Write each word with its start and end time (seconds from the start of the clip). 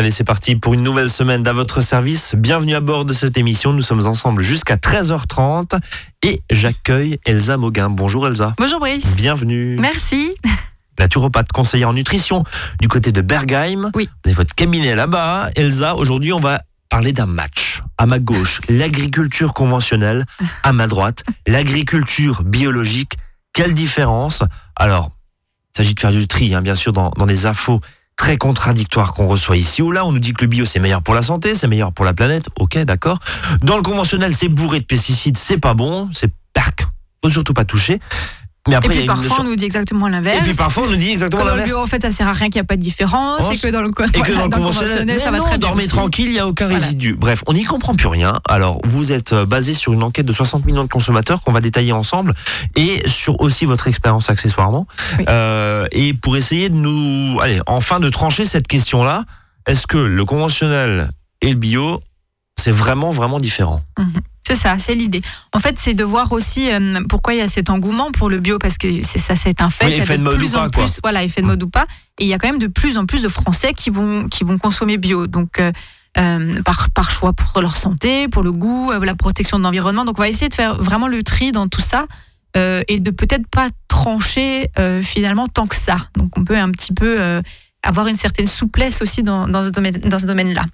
Allez, 0.00 0.10
c'est 0.10 0.24
parti 0.24 0.56
pour 0.56 0.72
une 0.72 0.82
nouvelle 0.82 1.10
semaine 1.10 1.42
d'à 1.42 1.52
votre 1.52 1.82
service. 1.82 2.34
Bienvenue 2.34 2.74
à 2.74 2.80
bord 2.80 3.04
de 3.04 3.12
cette 3.12 3.36
émission. 3.36 3.74
Nous 3.74 3.82
sommes 3.82 4.06
ensemble 4.06 4.40
jusqu'à 4.40 4.76
13h30 4.76 5.78
et 6.22 6.40
j'accueille 6.50 7.18
Elsa 7.26 7.58
Mauguin. 7.58 7.90
Bonjour 7.90 8.26
Elsa. 8.26 8.54
Bonjour 8.56 8.80
Brice. 8.80 9.14
Bienvenue. 9.14 9.76
Merci. 9.78 10.34
Naturopathe, 10.98 11.52
conseillère 11.52 11.90
en 11.90 11.92
nutrition 11.92 12.44
du 12.80 12.88
côté 12.88 13.12
de 13.12 13.20
Bergheim. 13.20 13.90
Oui. 13.94 14.08
Vous 14.24 14.30
avez 14.30 14.32
votre 14.32 14.54
cabinet 14.54 14.94
là-bas. 14.94 15.50
Elsa, 15.54 15.94
aujourd'hui, 15.96 16.32
on 16.32 16.40
va 16.40 16.62
parler 16.88 17.12
d'un 17.12 17.26
match. 17.26 17.82
À 17.98 18.06
ma 18.06 18.18
gauche, 18.18 18.62
l'agriculture 18.70 19.52
conventionnelle. 19.52 20.24
À 20.62 20.72
ma 20.72 20.86
droite, 20.86 21.24
l'agriculture 21.46 22.42
biologique. 22.42 23.18
Quelle 23.52 23.74
différence? 23.74 24.42
Alors, 24.76 25.10
il 25.74 25.76
s'agit 25.76 25.94
de 25.94 26.00
faire 26.00 26.12
du 26.12 26.26
tri, 26.26 26.54
hein, 26.54 26.62
bien 26.62 26.74
sûr, 26.74 26.94
dans, 26.94 27.10
dans 27.10 27.26
les 27.26 27.44
infos 27.44 27.82
très 28.20 28.36
contradictoires 28.36 29.14
qu'on 29.14 29.26
reçoit 29.26 29.56
ici 29.56 29.80
ou 29.80 29.92
là. 29.92 30.04
On 30.04 30.12
nous 30.12 30.18
dit 30.18 30.34
que 30.34 30.44
le 30.44 30.46
bio 30.46 30.66
c'est 30.66 30.78
meilleur 30.78 31.00
pour 31.00 31.14
la 31.14 31.22
santé, 31.22 31.54
c'est 31.54 31.68
meilleur 31.68 31.90
pour 31.90 32.04
la 32.04 32.12
planète. 32.12 32.50
Ok, 32.58 32.76
d'accord. 32.80 33.18
Dans 33.62 33.76
le 33.76 33.82
conventionnel, 33.82 34.36
c'est 34.36 34.48
bourré 34.48 34.78
de 34.80 34.84
pesticides, 34.84 35.38
c'est 35.38 35.56
pas 35.56 35.72
bon, 35.72 36.10
c'est 36.12 36.30
perc. 36.52 36.86
Faut 37.24 37.30
surtout 37.30 37.54
pas 37.54 37.64
toucher. 37.64 37.98
Mais 38.68 38.74
Et 38.74 38.76
après, 38.76 38.94
puis 38.94 39.06
parfois 39.06 39.24
notion- 39.28 39.42
on 39.44 39.46
nous 39.48 39.56
dit 39.56 39.64
exactement 39.64 40.06
l'inverse. 40.06 40.38
Et 40.38 40.42
puis 40.42 40.54
parfois, 40.54 40.82
on 40.86 40.90
nous 40.90 40.96
dit 40.96 41.10
exactement 41.12 41.44
l'inverse. 41.44 41.74
en 41.74 41.86
fait, 41.86 42.02
ça 42.02 42.10
sert 42.10 42.28
à 42.28 42.34
rien 42.34 42.48
qu'il 42.50 42.56
n'y 42.60 42.64
a 42.64 42.64
pas 42.64 42.76
de 42.76 42.82
différence. 42.82 43.44
Oh, 43.48 43.52
et 43.52 43.56
que 43.56 43.68
dans 43.68 43.80
le, 43.80 43.88
Et 43.88 43.92
que 43.92 44.02
voilà, 44.02 44.12
dans 44.12 44.44
le 44.44 44.48
dans 44.50 44.56
le 44.58 44.62
conventionnel, 44.64 45.18
ça 45.20 45.30
va 45.30 45.38
non, 45.38 45.44
très 45.44 45.56
bien. 45.56 45.68
dormez 45.68 45.84
aussi. 45.84 45.88
tranquille, 45.88 46.26
il 46.26 46.32
n'y 46.32 46.38
a 46.38 46.46
aucun 46.46 46.66
Voilà. 46.66 46.82
résidu. 46.84 47.14
Bref, 47.14 47.42
on 47.46 47.54
n'y 47.54 47.64
comprend 47.64 47.96
plus 47.96 48.08
rien. 48.08 48.38
Alors, 48.48 48.78
vous 48.84 49.12
êtes 49.12 49.32
euh, 49.32 49.46
basé 49.46 49.72
sur 49.72 49.94
une 49.94 50.02
enquête 50.02 50.26
de 50.26 50.32
60 50.34 50.66
millions 50.66 50.82
de 50.84 50.88
consommateurs 50.90 51.42
qu'on 51.42 51.52
va 51.52 51.62
détailler 51.62 51.92
ensemble 51.92 52.34
et 52.76 53.02
sur 53.08 53.40
aussi 53.40 53.64
votre 53.64 53.88
expérience 53.88 54.28
accessoirement. 54.28 54.86
Oui. 55.18 55.24
Euh, 55.30 55.86
et 55.92 56.12
pour 56.12 56.36
essayer 56.36 56.68
de 56.68 56.74
nous, 56.76 57.38
allez, 57.40 57.60
enfin 57.66 57.98
de 57.98 58.10
trancher 58.10 58.44
cette 58.44 58.68
question-là, 58.68 59.24
est-ce 59.66 59.86
que 59.86 59.96
le 59.96 60.24
conventionnel 60.26 61.10
et 61.40 61.48
le 61.50 61.58
bio, 61.58 61.98
c'est 62.58 62.72
vraiment, 62.72 63.10
vraiment 63.10 63.40
différent? 63.40 63.80
C'est 64.46 64.56
ça, 64.56 64.78
c'est 64.78 64.94
l'idée. 64.94 65.20
En 65.52 65.60
fait, 65.60 65.78
c'est 65.78 65.94
de 65.94 66.02
voir 66.02 66.32
aussi 66.32 66.70
euh, 66.70 67.00
pourquoi 67.08 67.34
il 67.34 67.38
y 67.38 67.42
a 67.42 67.48
cet 67.48 67.70
engouement 67.70 68.10
pour 68.10 68.28
le 68.28 68.38
bio, 68.38 68.58
parce 68.58 68.78
que 68.78 69.02
c'est 69.02 69.18
ça, 69.18 69.36
c'est 69.36 69.60
un 69.60 69.70
fait. 69.70 69.86
Oui, 69.86 69.92
Il 69.92 69.96
y 69.98 70.00
a 70.00 70.02
effet 70.02 70.18
de 70.18 70.22
mode 70.22 70.38
plus 70.38 70.54
ou 70.54 70.58
en 70.58 70.62
pas, 70.62 70.70
quoi. 70.70 70.84
plus, 70.84 70.98
voilà, 71.02 71.22
effet 71.22 71.40
de 71.42 71.46
mode 71.46 71.62
ou 71.62 71.68
pas. 71.68 71.86
Et 72.18 72.24
il 72.24 72.28
y 72.28 72.34
a 72.34 72.38
quand 72.38 72.48
même 72.48 72.58
de 72.58 72.66
plus 72.66 72.98
en 72.98 73.06
plus 73.06 73.22
de 73.22 73.28
Français 73.28 73.72
qui 73.74 73.90
vont 73.90 74.28
qui 74.28 74.44
vont 74.44 74.58
consommer 74.58 74.96
bio. 74.96 75.26
Donc 75.26 75.58
euh, 75.60 75.70
euh, 76.18 76.62
par, 76.62 76.90
par 76.90 77.10
choix 77.10 77.32
pour 77.32 77.60
leur 77.60 77.76
santé, 77.76 78.28
pour 78.28 78.42
le 78.42 78.50
goût, 78.50 78.90
la 78.90 79.14
protection 79.14 79.58
de 79.58 79.64
l'environnement. 79.64 80.04
Donc 80.04 80.18
on 80.18 80.22
va 80.22 80.28
essayer 80.28 80.48
de 80.48 80.54
faire 80.54 80.74
vraiment 80.76 81.06
le 81.06 81.22
tri 81.22 81.52
dans 81.52 81.68
tout 81.68 81.80
ça 81.82 82.06
et 82.56 82.98
de 82.98 83.10
peut-être 83.12 83.46
pas 83.46 83.68
trancher 83.86 84.66
finalement 85.04 85.46
tant 85.46 85.68
que 85.68 85.76
ça. 85.76 86.08
Donc 86.16 86.36
on 86.36 86.44
peut 86.44 86.58
un 86.58 86.72
petit 86.72 86.92
peu 86.92 87.40
avoir 87.84 88.08
une 88.08 88.16
certaine 88.16 88.48
souplesse 88.48 89.02
aussi 89.02 89.22
dans, 89.22 89.46
dans 89.46 89.64
ce 89.64 89.70
domaine, 89.70 89.98
dans 89.98 90.18
ce 90.18 90.26
domaine-là. 90.26 90.64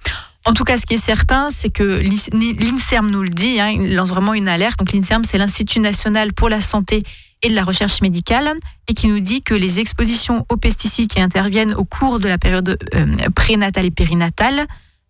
En 0.47 0.53
tout 0.53 0.63
cas, 0.63 0.77
ce 0.77 0.85
qui 0.85 0.93
est 0.93 0.97
certain, 0.97 1.49
c'est 1.49 1.69
que 1.69 1.83
l'INSERM 1.83 3.11
nous 3.11 3.21
le 3.21 3.29
dit, 3.29 3.59
hein, 3.59 3.67
il 3.67 3.93
lance 3.93 4.07
vraiment 4.07 4.33
une 4.33 4.47
alerte. 4.47 4.79
Donc 4.79 4.93
l'INSERM, 4.93 5.25
c'est 5.25 5.37
l'Institut 5.37 5.81
national 5.81 6.31
pour 6.31 6.47
la 6.47 6.61
santé 6.61 7.03
et 7.43 7.49
de 7.49 7.53
la 7.53 7.65
recherche 7.65 8.01
médicale, 8.01 8.53
et 8.87 8.93
qui 8.93 9.07
nous 9.07 9.19
dit 9.19 9.41
que 9.41 9.53
les 9.53 9.81
expositions 9.81 10.45
aux 10.47 10.55
pesticides 10.55 11.09
qui 11.09 11.19
interviennent 11.19 11.73
au 11.73 11.83
cours 11.83 12.21
de 12.21 12.29
la 12.29 12.37
période 12.37 12.79
euh, 12.95 13.15
prénatale 13.35 13.87
et 13.87 13.91
périnatale, 13.91 14.67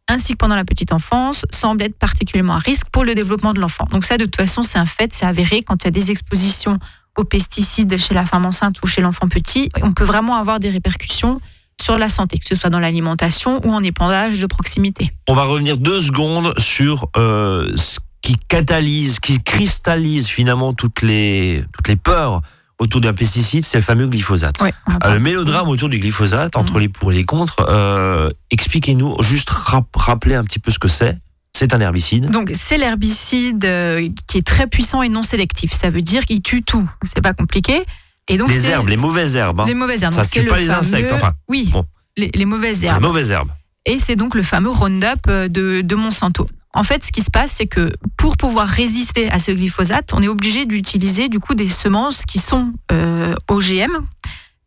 ainsi 0.07 0.33
que 0.33 0.37
pendant 0.37 0.55
la 0.55 0.65
petite 0.65 0.91
enfance, 0.91 1.45
semblent 1.51 1.83
être 1.83 1.99
particulièrement 1.99 2.55
à 2.55 2.59
risque 2.59 2.87
pour 2.91 3.05
le 3.05 3.13
développement 3.13 3.53
de 3.53 3.59
l'enfant. 3.59 3.85
Donc 3.91 4.05
ça, 4.05 4.17
de 4.17 4.25
toute 4.25 4.37
façon, 4.37 4.63
c'est 4.63 4.79
un 4.79 4.87
fait, 4.87 5.13
c'est 5.13 5.27
avéré. 5.27 5.61
Quand 5.61 5.83
il 5.83 5.85
y 5.85 5.87
a 5.89 5.91
des 5.91 6.09
expositions 6.09 6.79
aux 7.15 7.25
pesticides 7.25 7.95
chez 7.97 8.15
la 8.15 8.25
femme 8.25 8.47
enceinte 8.47 8.81
ou 8.81 8.87
chez 8.87 9.01
l'enfant 9.01 9.27
petit, 9.27 9.69
on 9.83 9.93
peut 9.93 10.03
vraiment 10.03 10.35
avoir 10.35 10.59
des 10.59 10.71
répercussions 10.71 11.39
sur 11.81 11.97
la 11.97 12.09
santé, 12.09 12.37
que 12.37 12.45
ce 12.45 12.55
soit 12.55 12.69
dans 12.69 12.79
l'alimentation 12.79 13.61
ou 13.65 13.71
en 13.71 13.83
épandage 13.83 14.39
de 14.39 14.45
proximité. 14.47 15.13
On 15.27 15.35
va 15.35 15.43
revenir 15.43 15.77
deux 15.77 16.01
secondes 16.01 16.53
sur 16.57 17.07
euh, 17.17 17.71
ce 17.75 17.99
qui 18.21 18.35
catalyse, 18.47 19.19
qui 19.19 19.41
cristallise 19.41 20.27
finalement 20.27 20.73
toutes 20.73 21.01
les, 21.01 21.63
toutes 21.73 21.87
les 21.87 21.95
peurs 21.95 22.41
autour 22.79 23.01
d'un 23.01 23.13
pesticide, 23.13 23.65
c'est 23.65 23.77
le 23.77 23.83
fameux 23.83 24.07
glyphosate. 24.07 24.61
Euh, 24.61 25.13
le 25.13 25.19
mélodrame 25.19 25.67
autour 25.67 25.89
du 25.89 25.97
glyphosate, 25.99 26.55
entre 26.57 26.77
les 26.79 26.89
pour 26.89 27.11
et 27.11 27.15
les 27.15 27.25
contre, 27.25 27.65
euh, 27.69 28.29
expliquez-nous, 28.51 29.21
juste 29.21 29.49
rap- 29.49 29.95
rappeler 29.95 30.35
un 30.35 30.43
petit 30.43 30.59
peu 30.59 30.71
ce 30.71 30.77
que 30.79 30.87
c'est. 30.87 31.17
C'est 31.55 31.73
un 31.73 31.79
herbicide. 31.79 32.29
Donc 32.29 32.51
c'est 32.53 32.77
l'herbicide 32.77 33.65
euh, 33.65 34.09
qui 34.27 34.37
est 34.37 34.45
très 34.45 34.67
puissant 34.67 35.01
et 35.01 35.09
non 35.09 35.23
sélectif. 35.23 35.73
Ça 35.73 35.89
veut 35.89 36.03
dire 36.03 36.25
qu'il 36.25 36.43
tue 36.43 36.61
tout. 36.61 36.87
C'est 37.01 37.21
pas 37.21 37.33
compliqué. 37.33 37.83
Et 38.29 38.37
donc 38.37 38.49
les 38.51 38.67
herbes, 38.69 38.89
les 38.89 38.97
mauvaises 38.97 39.35
herbes. 39.35 39.61
hein. 39.61 39.65
les 39.67 39.73
mauvaises 39.73 40.03
herbes. 40.03 40.13
Ça 40.13 40.23
c'est 40.23 40.39
tue 40.39 40.45
le 40.45 40.51
pas 40.51 40.59
les 40.59 40.65
fameux- 40.67 40.79
insectes, 40.79 41.11
enfin, 41.13 41.33
oui, 41.47 41.69
bon. 41.71 41.85
les, 42.17 42.29
les 42.33 42.45
mauvaises 42.45 42.81
Les 42.81 42.87
herbes. 42.87 43.01
mauvaises 43.03 43.31
herbes. 43.31 43.51
Et 43.85 43.97
c'est 43.99 44.17
donc 44.17 44.35
le 44.35 44.41
fameux 44.43 44.69
Roundup 44.69 45.27
euh, 45.29 45.47
de, 45.47 45.79
de 45.81 45.95
Monsanto. 45.95 46.45
En 46.73 46.83
fait, 46.83 47.03
ce 47.05 47.11
qui 47.13 47.21
se 47.21 47.31
passe, 47.31 47.51
c'est 47.53 47.67
que 47.67 47.93
pour 48.17 48.35
pouvoir 48.35 48.67
résister 48.67 49.31
à 49.31 49.39
ce 49.39 49.51
glyphosate, 49.51 50.11
on 50.13 50.21
est 50.21 50.27
obligé 50.27 50.65
d'utiliser 50.65 51.29
du 51.29 51.39
coup 51.39 51.55
des 51.55 51.69
semences 51.69 52.25
qui 52.25 52.39
sont 52.39 52.73
euh, 52.91 53.33
OGM, 53.47 53.91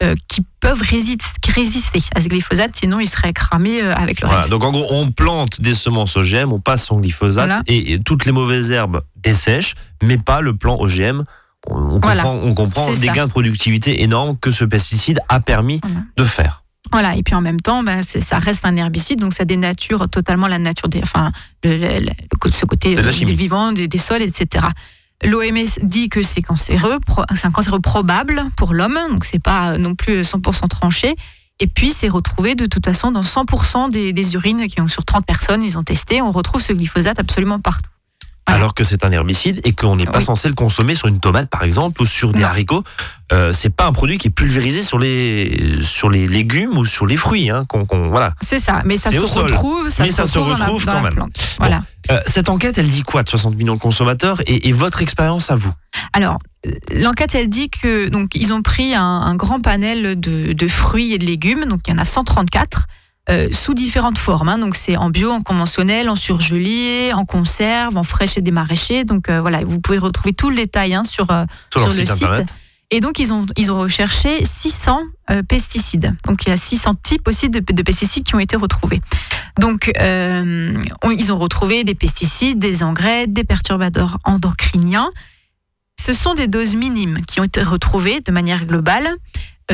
euh, 0.03 0.15
qui 0.29 0.41
peuvent 0.61 0.81
résister, 0.81 2.01
à 2.15 2.21
ce 2.23 2.29
glyphosate, 2.29 2.75
sinon 2.75 2.99
ils 3.01 3.07
seraient 3.09 3.35
cramés 3.35 3.83
euh, 3.83 3.93
avec 3.95 4.23
le 4.23 4.27
Voilà, 4.27 4.41
reste. 4.41 4.51
donc 4.51 4.65
en 4.65 4.71
gros, 4.73 4.87
on 4.91 5.13
plante 5.13 5.61
des 5.61 5.75
semences 5.75 6.17
OGM, 6.17 6.53
on 6.53 6.59
passe 6.61 6.87
son 6.87 6.99
glyphosate 6.99 7.47
Voilà. 7.47 7.63
et, 7.67 7.93
et 7.93 8.01
toutes 8.01 8.25
les 8.25 8.33
mauvaises 8.33 8.71
herbes 8.71 9.03
dessèchent, 9.17 9.75
mais 10.03 10.17
pas 10.17 10.41
le 10.41 10.57
plan 10.57 10.77
OGM. 10.81 11.25
On, 11.69 11.75
on 11.77 11.99
Voilà. 12.01 12.23
comprend, 12.23 12.41
on 12.43 12.55
comprend 12.55 12.87
des 12.93 12.95
ça. 13.07 13.13
gains 13.13 13.27
de 13.27 13.31
productivité 13.31 14.03
énormes 14.03 14.37
que 14.39 14.51
ce 14.51 14.65
pesticide 14.65 15.21
a 15.29 15.41
permis 15.41 15.81
Voilà. 15.83 16.01
de 16.17 16.25
faire. 16.25 16.65
Voilà, 16.93 17.15
et 17.15 17.23
puis 17.23 17.35
en 17.35 17.41
même 17.41 17.61
temps, 17.61 17.83
ben, 17.83 18.03
ça 18.03 18.39
reste 18.39 18.65
un 18.65 18.75
herbicide, 18.77 19.21
donc 19.21 19.33
ça 19.35 19.45
dénature 19.45 20.09
totalement 20.09 20.49
la 20.49 20.59
nature 20.59 20.89
des, 20.89 21.01
enfin, 21.03 21.31
le- 21.63 21.77
le- 21.77 22.01
le- 22.01 22.51
ce 22.51 22.65
côté 22.65 22.95
De 22.97 23.01
euh, 23.07 23.13
des 23.25 23.33
vivants, 23.35 23.73
des, 23.73 23.87
des 23.87 23.99
sols, 23.99 24.23
etc. 24.23 24.67
L'OMS 25.23 25.69
dit 25.83 26.09
que 26.09 26.23
c'est 26.23 26.41
cancéreux, 26.43 26.99
c'est 27.35 27.47
un 27.47 27.51
cancéreux 27.51 27.81
probable 27.81 28.43
pour 28.57 28.73
l'homme, 28.73 28.99
donc 29.11 29.25
c'est 29.27 29.39
pas 29.39 29.77
non 29.77 29.95
plus 29.95 30.23
100% 30.23 30.67
tranché. 30.69 31.15
Et 31.61 31.67
puis 31.67 31.91
c'est 31.91 32.09
retrouvé 32.09 32.55
de 32.55 32.65
toute 32.65 32.87
façon 32.87 33.13
dans 33.13 33.21
100% 33.23 33.91
des, 33.91 34.15
des 34.15 34.35
urines 34.35 34.67
qui 34.67 34.81
ont 34.81 34.89
sur 34.89 35.05
30 35.05 35.27
personnes, 35.27 35.63
ils 35.63 35.77
ont 35.77 35.85
testé, 35.85 36.23
on 36.23 36.31
retrouve 36.33 36.63
ce 36.63 36.73
glyphosate 36.73 37.21
absolument 37.21 37.61
partout. 37.61 37.91
Voilà. 38.51 38.63
Alors 38.65 38.75
que 38.75 38.85
c'est 38.85 39.05
un 39.05 39.11
herbicide 39.13 39.61
et 39.65 39.73
qu'on 39.73 39.97
n'est 39.97 40.05
pas 40.07 40.19
Oui. 40.19 40.25
censé 40.25 40.49
le 40.49 40.55
consommer 40.55 40.95
sur 40.95 41.09
une 41.09 41.21
tomate 41.21 41.49
par 41.49 41.63
exemple 41.63 42.03
ou 42.03 42.07
sur 42.07 42.33
des 42.33 42.41
Non. 42.41 42.49
haricots. 42.49 42.85
Euh, 43.33 43.53
c'est 43.53 43.71
pas 43.71 43.87
un 43.87 43.93
produit 43.93 44.19
qui 44.19 44.29
est 44.29 44.31
pulvérisé 44.33 44.83
sur 44.83 44.99
les 44.99 45.79
sur 45.83 46.11
les 46.11 46.27
légumes 46.27 46.77
ou 46.77 46.85
sur 46.85 47.07
les 47.07 47.17
fruits. 47.17 47.49
Hein, 47.51 47.65
qu'on- 47.69 47.87
qu'on- 47.87 48.09
voilà. 48.11 48.35
C'est 48.41 48.59
ça, 48.59 48.83
mais 48.85 48.97
ça 48.97 49.11
se 49.13 49.19
retrouve, 49.21 49.89
ça 49.89 50.03
Mais 50.03 50.11
se 50.11 50.17
ça 50.17 50.25
se 50.27 50.39
retrouve, 50.39 50.55
dans 50.55 50.59
la- 50.59 50.67
dans 50.67 50.77
quand 50.79 50.93
la 50.95 51.01
même. 51.03 51.15
plante. 51.15 51.57
Voilà. 51.59 51.83
Euh, 52.11 52.21
cette 52.27 52.49
enquête, 52.49 52.77
elle 52.79 52.89
dit 52.89 53.03
quoi 53.03 53.23
de 53.23 53.29
60 53.29 53.55
millions 53.57 53.75
de 53.75 53.81
consommateurs 53.81 54.41
et, 54.47 54.69
et 54.69 54.73
votre 54.73 55.01
expérience 55.03 55.51
à 55.51 55.55
vous? 55.55 55.73
Alors, 56.13 56.39
euh, 56.67 56.71
l'enquête, 56.97 57.35
elle 57.37 57.49
dit 57.49 57.71
que 57.71 58.09
donc 58.09 58.35
ils 58.35 58.53
ont 58.53 58.63
pris 58.63 58.95
un, 58.95 59.03
un 59.05 59.35
grand 59.37 59.61
panel 59.61 60.19
de, 60.19 60.53
de 60.53 60.69
fruits 60.69 61.13
et 61.13 61.19
de 61.19 61.27
légumes, 61.27 61.67
donc 61.67 61.83
il 61.87 61.93
y 61.93 61.95
en 61.95 61.99
a 61.99 62.05
134. 62.05 62.87
Euh, 63.31 63.49
sous 63.53 63.75
différentes 63.75 64.19
formes, 64.19 64.49
hein. 64.49 64.59
donc 64.59 64.75
c'est 64.75 64.97
en 64.97 65.09
bio, 65.11 65.31
en 65.31 65.43
conventionnel, 65.43 66.09
en 66.09 66.17
surgelé, 66.17 67.13
en 67.13 67.25
conserve, 67.25 67.97
en 67.97 68.03
fraîche 68.03 68.37
et 68.37 68.41
des 68.43 68.51
maraîchers. 68.51 69.05
Donc 69.05 69.29
euh, 69.29 69.41
voilà, 69.41 69.63
vous 69.65 69.81
pouvez 69.81 69.99
retrouver 69.99 70.33
tout 70.33 70.51
le 70.51 70.57
détail 70.57 70.95
hein, 70.95 71.05
sur, 71.05 71.31
euh, 71.31 71.45
sur, 71.73 71.81
leur 71.83 71.93
sur 71.93 72.01
le 72.01 72.07
site 72.07 72.27
Et 72.91 72.99
donc, 73.01 73.21
ils 73.21 73.33
ont, 73.33 73.47
ils 73.57 73.71
ont 73.71 73.79
recherché 73.79 74.45
600 74.45 75.01
euh, 75.31 75.43
pesticides. 75.45 76.17
Donc, 76.27 76.45
il 76.45 76.49
y 76.49 76.53
a 76.53 76.57
600 76.57 76.97
types 76.97 77.29
aussi 77.29 77.49
de, 77.49 77.61
de 77.61 77.83
pesticides 77.83 78.25
qui 78.25 78.35
ont 78.35 78.41
été 78.41 78.57
retrouvés. 78.57 79.01
Donc, 79.61 79.93
on- 80.01 81.11
ils 81.13 81.31
ont 81.33 81.39
retrouvé 81.39 81.85
des 81.85 81.95
pesticides, 81.95 82.59
des 82.59 82.83
engrais, 82.83 83.29
des 83.29 83.45
perturbateurs 83.45 84.19
endocriniens. 84.25 85.11
Ce 86.01 86.13
sont 86.13 86.35
des 86.35 86.49
doses 86.49 86.75
minimes 86.77 87.21
qui 87.29 87.39
ont 87.41 87.45
été 87.45 87.63
retrouvées 87.63 88.21
de 88.21 88.33
manière 88.33 88.65
globale, 88.65 89.09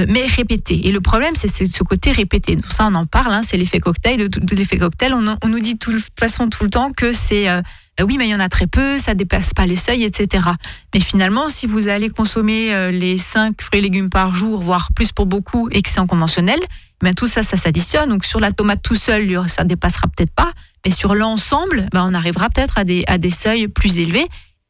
mais 0.08 0.26
répétées. 0.26 0.86
Et 0.86 0.92
le 0.92 1.00
problème, 1.00 1.34
c'est 1.34 1.48
ce 1.48 1.82
côté 1.82 2.10
répété. 2.12 2.56
Donc, 2.56 2.66
ça, 2.66 2.86
on 2.86 2.94
en 2.94 3.06
parle, 3.06 3.32
hein, 3.32 3.42
c'est 3.42 3.56
l'effet 3.56 3.80
cocktail. 3.80 4.28
L'effet 4.52 4.78
cocktail, 4.78 5.14
on, 5.14 5.48
nous 5.48 5.60
dit 5.60 5.74
de 5.74 5.78
toute 5.78 6.02
façon 6.18 6.48
tout 6.48 6.64
le 6.64 6.70
temps 6.70 6.92
que 6.92 7.12
c'est... 7.12 7.48
euh, 7.48 7.62
euh, 8.00 8.04
oui, 8.04 8.16
mais 8.18 8.26
il 8.26 8.30
y 8.30 8.34
en 8.34 8.40
a 8.40 8.48
très 8.48 8.66
peu, 8.66 8.98
ça 8.98 9.14
dépasse 9.14 9.54
pas 9.54 9.64
les 9.64 9.76
seuils, 9.76 10.04
etc. 10.04 10.44
Mais 10.92 11.00
finalement, 11.00 11.48
si 11.48 11.66
vous 11.66 11.88
allez 11.88 12.10
consommer 12.10 12.74
euh, 12.74 12.90
les 12.90 13.16
5 13.16 13.60
fruits 13.60 13.78
et 13.78 13.82
légumes 13.82 14.10
par 14.10 14.34
jour, 14.34 14.60
voire 14.60 14.92
plus 14.94 15.12
pour 15.12 15.26
beaucoup, 15.26 15.68
et 15.70 15.80
que 15.80 15.88
c'est 15.88 16.00
en 16.00 16.06
conventionnel, 16.06 16.60
ben 17.02 17.14
tout 17.14 17.26
ça, 17.26 17.42
ça 17.42 17.56
s'additionne. 17.56 18.10
Donc 18.10 18.24
sur 18.24 18.40
la 18.40 18.52
tomate 18.52 18.82
tout 18.82 18.94
seul, 18.94 19.42
ça 19.48 19.64
dépassera 19.64 20.08
peut-être 20.08 20.32
pas, 20.32 20.52
mais 20.84 20.90
sur 20.90 21.14
l'ensemble, 21.14 21.88
ben, 21.92 22.06
on 22.08 22.14
arrivera 22.14 22.48
peut-être 22.48 22.78
à 22.78 22.84
des, 22.84 23.04
à 23.06 23.18
des 23.18 23.30
seuils 23.30 23.68
plus 23.68 23.98
élevés. 23.98 24.26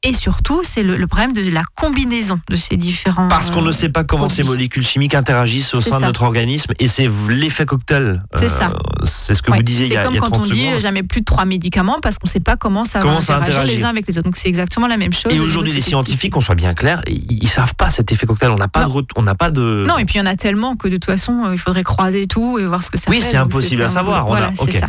Et 0.07 0.13
surtout, 0.13 0.61
c'est 0.63 0.83
le, 0.83 0.97
le 0.97 1.07
problème 1.07 1.33
de 1.33 1.51
la 1.51 1.63
combinaison 1.75 2.39
de 2.49 2.57
ces 2.57 2.77
différents. 2.77 3.29
Parce 3.29 3.51
qu'on 3.51 3.63
ne 3.63 3.73
sait 3.73 3.89
pas 3.89 4.05
comment 4.05 4.29
ces 4.29 4.43
molécules 4.45 4.87
chimiques 4.87 5.15
interagissent 5.15 5.75
au 5.75 5.81
C'est 5.81 5.91
sein 5.91 6.01
de 6.01 6.05
notre 6.05 6.23
organisme 6.23 6.73
et 6.79 6.87
c'est 6.89 7.11
l'effet 7.29 7.67
cocktail. 7.67 8.23
C'est 8.37 8.49
ça. 8.49 8.73
C'est 9.03 9.35
ce 9.35 9.43
que 9.43 9.51
Ouais, 9.51 9.59
vous 9.59 9.63
disiez 9.65 9.87
il 9.87 9.89
y 9.89 9.93
C'est 9.95 9.99
a, 9.99 10.05
comme 10.05 10.13
il 10.13 10.17
y 10.17 10.19
a 10.19 10.23
quand 10.23 10.31
30 10.31 10.41
on 10.47 10.51
dit 10.51 10.61
secondes. 10.63 10.75
euh, 10.75 10.79
jamais 10.79 11.03
plus 11.03 11.21
de 11.21 11.25
trois 11.25 11.45
médicaments 11.45 11.99
parce 12.01 12.19
qu'on 12.19 12.27
ne 12.27 12.31
sait 12.31 12.41
pas 12.41 12.57
comment 12.57 12.85
ça 12.85 13.01
Comment 13.01 13.19
va 13.19 13.37
interagir 13.37 13.65
les 13.65 13.85
uns 13.85 13.89
avec 13.89 14.07
les 14.07 14.17
autres. 14.19 14.27
Donc 14.27 14.37
c'est 14.37 14.49
exactement 14.49 14.87
la 14.87 14.97
même 14.97 15.13
chose. 15.13 15.33
Et 15.35 15.41
aujourd'hui, 15.41 15.73
les 15.73 15.81
scientifiques, 15.81 16.33
qu'on 16.35 16.41
soit 16.41 16.55
bien 16.55 16.75
clair, 16.75 17.03
ils, 17.09 17.43
ils 17.43 17.49
savent 17.49 17.75
pas 17.75 17.91
cet 17.91 18.13
effet 18.13 18.27
cocktail. 18.27 18.51
On 18.51 18.57
n'a 18.57 18.69
pas 18.69 18.83
Non. 18.83 18.89
de, 18.89 18.93
ret- 18.93 19.07
on 19.17 19.23
n'a 19.23 19.35
pas 19.35 19.51
de. 19.51 19.85
Non, 19.87 19.99
et 19.99 20.05
puis 20.05 20.15
il 20.17 20.19
y 20.19 20.21
en 20.23 20.27
a 20.27 20.37
tellement 20.37 20.77
que 20.77 20.87
de 20.89 20.95
toute 20.97 21.07
façon, 21.07 21.45
euh, 21.47 21.53
il 21.53 21.59
faudrait 21.59 21.83
croiser 21.85 22.27
tout 22.29 22.59
et 22.61 22.65
voir 22.67 22.83
ce 22.85 22.91
que 22.91 22.99
ça 22.99 23.11
Oui, 23.11 23.21
fait. 23.21 23.31
c'est 23.31 23.37
Donc, 23.39 23.47
impossible 23.47 23.83
à 23.83 23.89
savoir. 23.89 24.27
Voilà, 24.27 24.53
c'est 24.57 24.71
ça. 24.79 24.87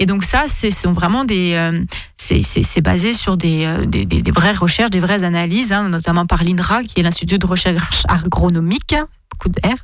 Et 0.00 0.06
donc 0.06 0.24
ça, 0.24 0.44
c'est 0.46 0.70
sont 0.70 0.92
vraiment 0.92 1.24
des, 1.24 1.52
euh, 1.54 1.84
c'est- 2.16 2.80
basé 2.80 3.12
sur 3.12 3.36
des, 3.36 3.66
euh, 3.66 3.84
des- 3.84 4.06
des 4.06 4.30
vraies 4.32 4.52
recherches, 4.54 4.90
des 4.90 4.98
vraies 4.98 5.24
analyses, 5.24 5.72
hein, 5.72 5.88
notamment 5.90 6.24
par 6.26 6.42
l'INRA, 6.42 6.82
qui 6.82 6.98
est 6.98 7.02
l'Institut 7.02 7.38
de 7.38 7.46
recherche 7.46 8.02
agronomique, 8.08 8.96
beaucoup 9.30 9.48
d'air. 9.48 9.74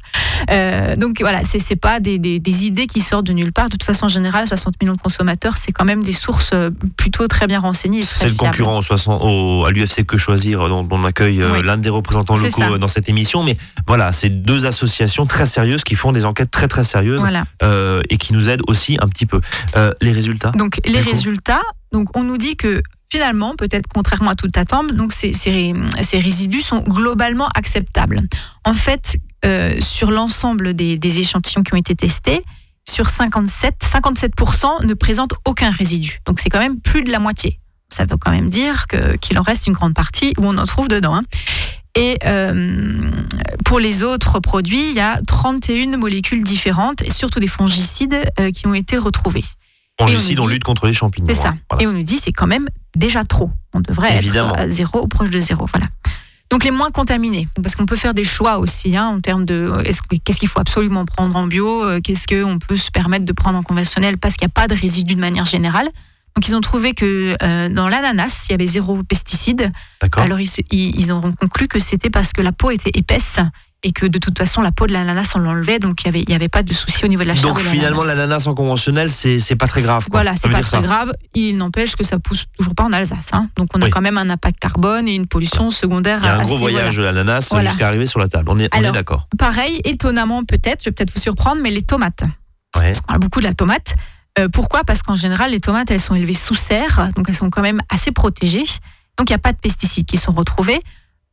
Euh, 0.50 0.96
donc 0.96 1.16
voilà, 1.20 1.42
c'est 1.44 1.58
c'est 1.58 1.76
pas 1.76 2.00
des, 2.00 2.18
des, 2.18 2.38
des 2.38 2.66
idées 2.66 2.86
qui 2.86 3.00
sortent 3.00 3.26
de 3.26 3.32
nulle 3.32 3.52
part. 3.52 3.66
De 3.66 3.70
toute 3.72 3.82
façon, 3.84 4.06
en 4.06 4.08
général, 4.08 4.46
60 4.46 4.74
millions 4.82 4.94
de 4.94 5.00
consommateurs, 5.00 5.56
c'est 5.56 5.72
quand 5.72 5.84
même 5.84 6.02
des 6.02 6.12
sources 6.12 6.50
euh, 6.54 6.70
plutôt 6.96 7.26
très 7.28 7.46
bien 7.46 7.60
renseignées. 7.60 8.02
C'est 8.02 8.28
le 8.28 8.34
concurrent 8.34 8.78
au 8.78 8.82
60 8.82 9.20
au- 9.22 9.64
à 9.64 9.70
l'UFC 9.70 10.04
Que 10.04 10.16
Choisir, 10.16 10.68
dont 10.68 10.86
on 10.90 11.04
accueille 11.04 11.42
euh, 11.42 11.52
Oui. 11.54 11.62
l'un 11.64 11.78
des 11.78 11.88
représentants 11.90 12.36
locaux 12.36 12.60
ça. 12.62 12.70
euh, 12.70 12.78
dans 12.78 12.88
cette 12.88 13.08
émission. 13.08 13.42
Mais 13.42 13.56
voilà, 13.86 14.12
c'est 14.12 14.28
deux 14.30 14.66
associations 14.66 15.26
très 15.26 15.46
sérieuses 15.46 15.84
qui 15.84 15.94
font 15.94 16.12
des 16.12 16.24
enquêtes 16.24 16.50
très 16.50 16.68
très 16.68 16.84
sérieuses 16.84 17.20
Voilà. 17.20 17.44
euh, 17.62 18.02
et 18.10 18.18
qui 18.18 18.32
nous 18.32 18.48
aident 18.48 18.62
aussi 18.68 18.98
un 19.00 19.08
petit 19.08 19.26
peu. 19.26 19.40
Euh, 19.76 19.92
les 20.00 20.12
résultats 20.12 20.50
Donc 20.52 20.80
les 20.84 21.00
résultats, 21.00 21.62
donc 21.92 22.16
on 22.16 22.22
nous 22.24 22.36
dit 22.38 22.56
que 22.56 22.82
finalement, 23.10 23.54
peut-être 23.56 23.86
contrairement 23.94 24.30
à 24.30 24.34
toute 24.34 24.56
attente, 24.58 24.92
donc 24.92 25.12
ces, 25.12 25.32
ces, 25.32 25.72
ces 26.02 26.18
résidus 26.18 26.60
sont 26.60 26.80
globalement 26.80 27.48
acceptables. 27.54 28.20
En 28.64 28.74
fait, 28.74 29.16
euh, 29.44 29.80
sur 29.80 30.10
l'ensemble 30.10 30.74
des, 30.74 30.96
des 30.98 31.20
échantillons 31.20 31.62
qui 31.62 31.74
ont 31.74 31.78
été 31.78 31.94
testés, 31.94 32.42
sur 32.88 33.08
57, 33.08 33.74
57% 33.84 34.86
ne 34.86 34.94
présentent 34.94 35.34
aucun 35.44 35.70
résidu. 35.70 36.20
Donc 36.24 36.40
c'est 36.40 36.48
quand 36.48 36.58
même 36.60 36.80
plus 36.80 37.02
de 37.02 37.10
la 37.10 37.18
moitié. 37.18 37.58
Ça 37.88 38.04
veut 38.04 38.16
quand 38.16 38.30
même 38.30 38.48
dire 38.48 38.86
qu'il 39.20 39.38
en 39.38 39.42
reste 39.42 39.66
une 39.66 39.72
grande 39.72 39.94
partie 39.94 40.32
où 40.38 40.44
on 40.46 40.56
en 40.58 40.66
trouve 40.66 40.88
dedans. 40.88 41.14
hein. 41.16 41.22
Et 41.98 42.18
euh, 42.26 43.10
pour 43.64 43.80
les 43.80 44.02
autres 44.02 44.38
produits, 44.40 44.90
il 44.90 44.94
y 44.94 45.00
a 45.00 45.18
31 45.26 45.96
molécules 45.96 46.44
différentes, 46.44 47.00
et 47.02 47.10
surtout 47.10 47.40
des 47.40 47.46
fongicides 47.46 48.30
euh, 48.38 48.50
qui 48.50 48.66
ont 48.66 48.74
été 48.74 48.98
retrouvés. 48.98 49.44
Fongicides, 49.98 50.38
on 50.40 50.46
lutte 50.46 50.62
contre 50.64 50.86
les 50.86 50.92
champignons. 50.92 51.26
C'est 51.28 51.34
ça. 51.34 51.48
hein. 51.48 51.58
Voilà. 51.70 51.84
Et 51.84 51.86
on 51.86 51.92
nous 51.92 52.02
dit 52.02 52.18
c'est 52.18 52.32
quand 52.32 52.46
même 52.46 52.68
déjà 52.94 53.24
trop. 53.24 53.50
On 53.72 53.80
devrait 53.80 54.16
Évidemment. 54.18 54.50
être 54.54 54.60
à 54.60 54.68
zéro 54.68 55.02
ou 55.04 55.08
proche 55.08 55.30
de 55.30 55.40
zéro. 55.40 55.66
Voilà. 55.72 55.86
Donc 56.50 56.62
les 56.62 56.70
moins 56.70 56.90
contaminés, 56.90 57.48
parce 57.62 57.74
qu'on 57.74 57.86
peut 57.86 57.96
faire 57.96 58.14
des 58.14 58.22
choix 58.24 58.58
aussi 58.58 58.96
hein, 58.96 59.06
en 59.06 59.20
termes 59.20 59.44
de 59.44 59.54
euh, 59.54 59.82
est-ce 59.82 60.00
que- 60.00 60.16
qu'est-ce 60.24 60.38
qu'il 60.38 60.48
faut 60.48 60.60
absolument 60.60 61.04
prendre 61.04 61.34
en 61.36 61.46
bio, 61.46 61.82
euh, 61.84 62.00
qu'est-ce 62.00 62.26
qu'on 62.28 62.58
peut 62.58 62.76
se 62.76 62.90
permettre 62.90 63.24
de 63.24 63.32
prendre 63.32 63.58
en 63.58 63.62
conventionnel 63.64 64.16
parce 64.16 64.36
qu'il 64.36 64.46
n'y 64.46 64.52
a 64.52 64.54
pas 64.54 64.68
de 64.68 64.74
résidus 64.74 65.16
de 65.16 65.20
manière 65.20 65.44
générale. 65.44 65.88
Donc 66.36 66.46
ils 66.48 66.54
ont 66.54 66.60
trouvé 66.60 66.92
que 66.92 67.34
euh, 67.42 67.68
dans 67.70 67.88
l'ananas, 67.88 68.46
il 68.48 68.52
y 68.52 68.54
avait 68.54 68.66
zéro 68.66 69.02
pesticide. 69.02 69.72
D'accord. 70.02 70.22
Alors 70.22 70.38
ils 70.38 71.12
ont 71.12 71.32
conclu 71.32 71.66
que 71.66 71.78
c'était 71.78 72.10
parce 72.10 72.32
que 72.32 72.42
la 72.42 72.52
peau 72.52 72.70
était 72.70 72.90
épaisse 72.94 73.38
et 73.86 73.92
que 73.92 74.04
de 74.04 74.18
toute 74.18 74.36
façon 74.36 74.62
la 74.62 74.72
peau 74.72 74.86
de 74.88 74.92
l'ananas 74.92 75.30
on 75.36 75.38
l'enlevait, 75.38 75.78
donc 75.78 76.02
il 76.04 76.10
n'y 76.10 76.16
avait, 76.18 76.24
y 76.28 76.34
avait 76.34 76.48
pas 76.48 76.64
de 76.64 76.72
souci 76.72 77.04
au 77.04 77.08
niveau 77.08 77.22
de 77.22 77.28
la 77.28 77.34
chair 77.36 77.44
Donc 77.44 77.58
de 77.58 77.62
finalement, 77.68 78.02
l'ananas. 78.04 78.46
en 78.48 78.54
conventionnel, 78.54 79.10
c'est 79.12 79.54
pas 79.56 79.68
très 79.68 79.80
grave. 79.82 80.06
quoi. 80.10 80.22
Voilà, 80.22 80.36
c'est 80.36 80.48
pas 80.48 80.60
très 80.60 80.80
grave. 80.80 81.12
Il 81.34 81.56
n'empêche 81.56 81.94
que 81.94 82.04
ça 82.04 82.18
pousse 82.18 82.46
toujours 82.58 82.74
pas 82.74 82.82
en 82.82 82.92
Alsace. 82.92 83.30
hein. 83.32 83.48
Donc 83.56 83.68
on 83.74 83.82
a 83.82 83.88
quand 83.88 84.00
même 84.00 84.18
un 84.18 84.28
impact 84.28 84.58
carbone 84.58 85.06
et 85.06 85.14
une 85.14 85.26
pollution 85.28 85.70
secondaire. 85.70 86.18
Il 86.22 86.26
y 86.26 86.28
a 86.28 86.36
un 86.38 86.44
gros 86.44 86.56
voyage 86.56 86.96
de 86.96 87.02
l'ananas 87.04 87.48
Voilà. 87.52 87.68
jusqu'à 87.70 87.86
arriver 87.86 88.06
sur 88.06 88.18
la 88.18 88.26
table. 88.26 88.48
On 88.50 88.58
est, 88.58 88.68
on 88.74 88.76
est 88.76 88.80
Alors, 88.80 88.92
d'accord. 88.92 89.28
Pareil, 89.38 89.80
étonnamment 89.84 90.42
peut-être, 90.44 90.80
je 90.80 90.86
vais 90.90 90.92
peut-être 90.92 91.14
vous 91.14 91.20
surprendre, 91.20 91.62
mais 91.62 91.70
les 91.70 91.82
tomates. 91.82 92.24
Ouais. 92.78 92.92
On 93.04 93.06
parle 93.06 93.20
beaucoup 93.20 93.38
de 93.40 93.44
la 93.46 93.54
tomate. 93.54 93.94
Euh, 94.38 94.48
pourquoi? 94.48 94.82
Parce 94.84 95.02
qu'en 95.02 95.14
général, 95.16 95.52
les 95.52 95.60
tomates, 95.60 95.90
elles 95.92 96.00
sont 96.00 96.14
élevées 96.14 96.34
sous 96.34 96.56
serre, 96.56 97.10
donc 97.16 97.26
elles 97.28 97.34
sont 97.36 97.48
quand 97.50 97.62
même 97.62 97.80
assez 97.88 98.10
protégées. 98.12 98.64
Donc 99.16 99.30
il 99.30 99.32
n'y 99.32 99.36
a 99.36 99.38
pas 99.38 99.52
de 99.52 99.58
pesticides 99.58 100.04
qui 100.06 100.18
sont 100.18 100.32
retrouvés. 100.32 100.80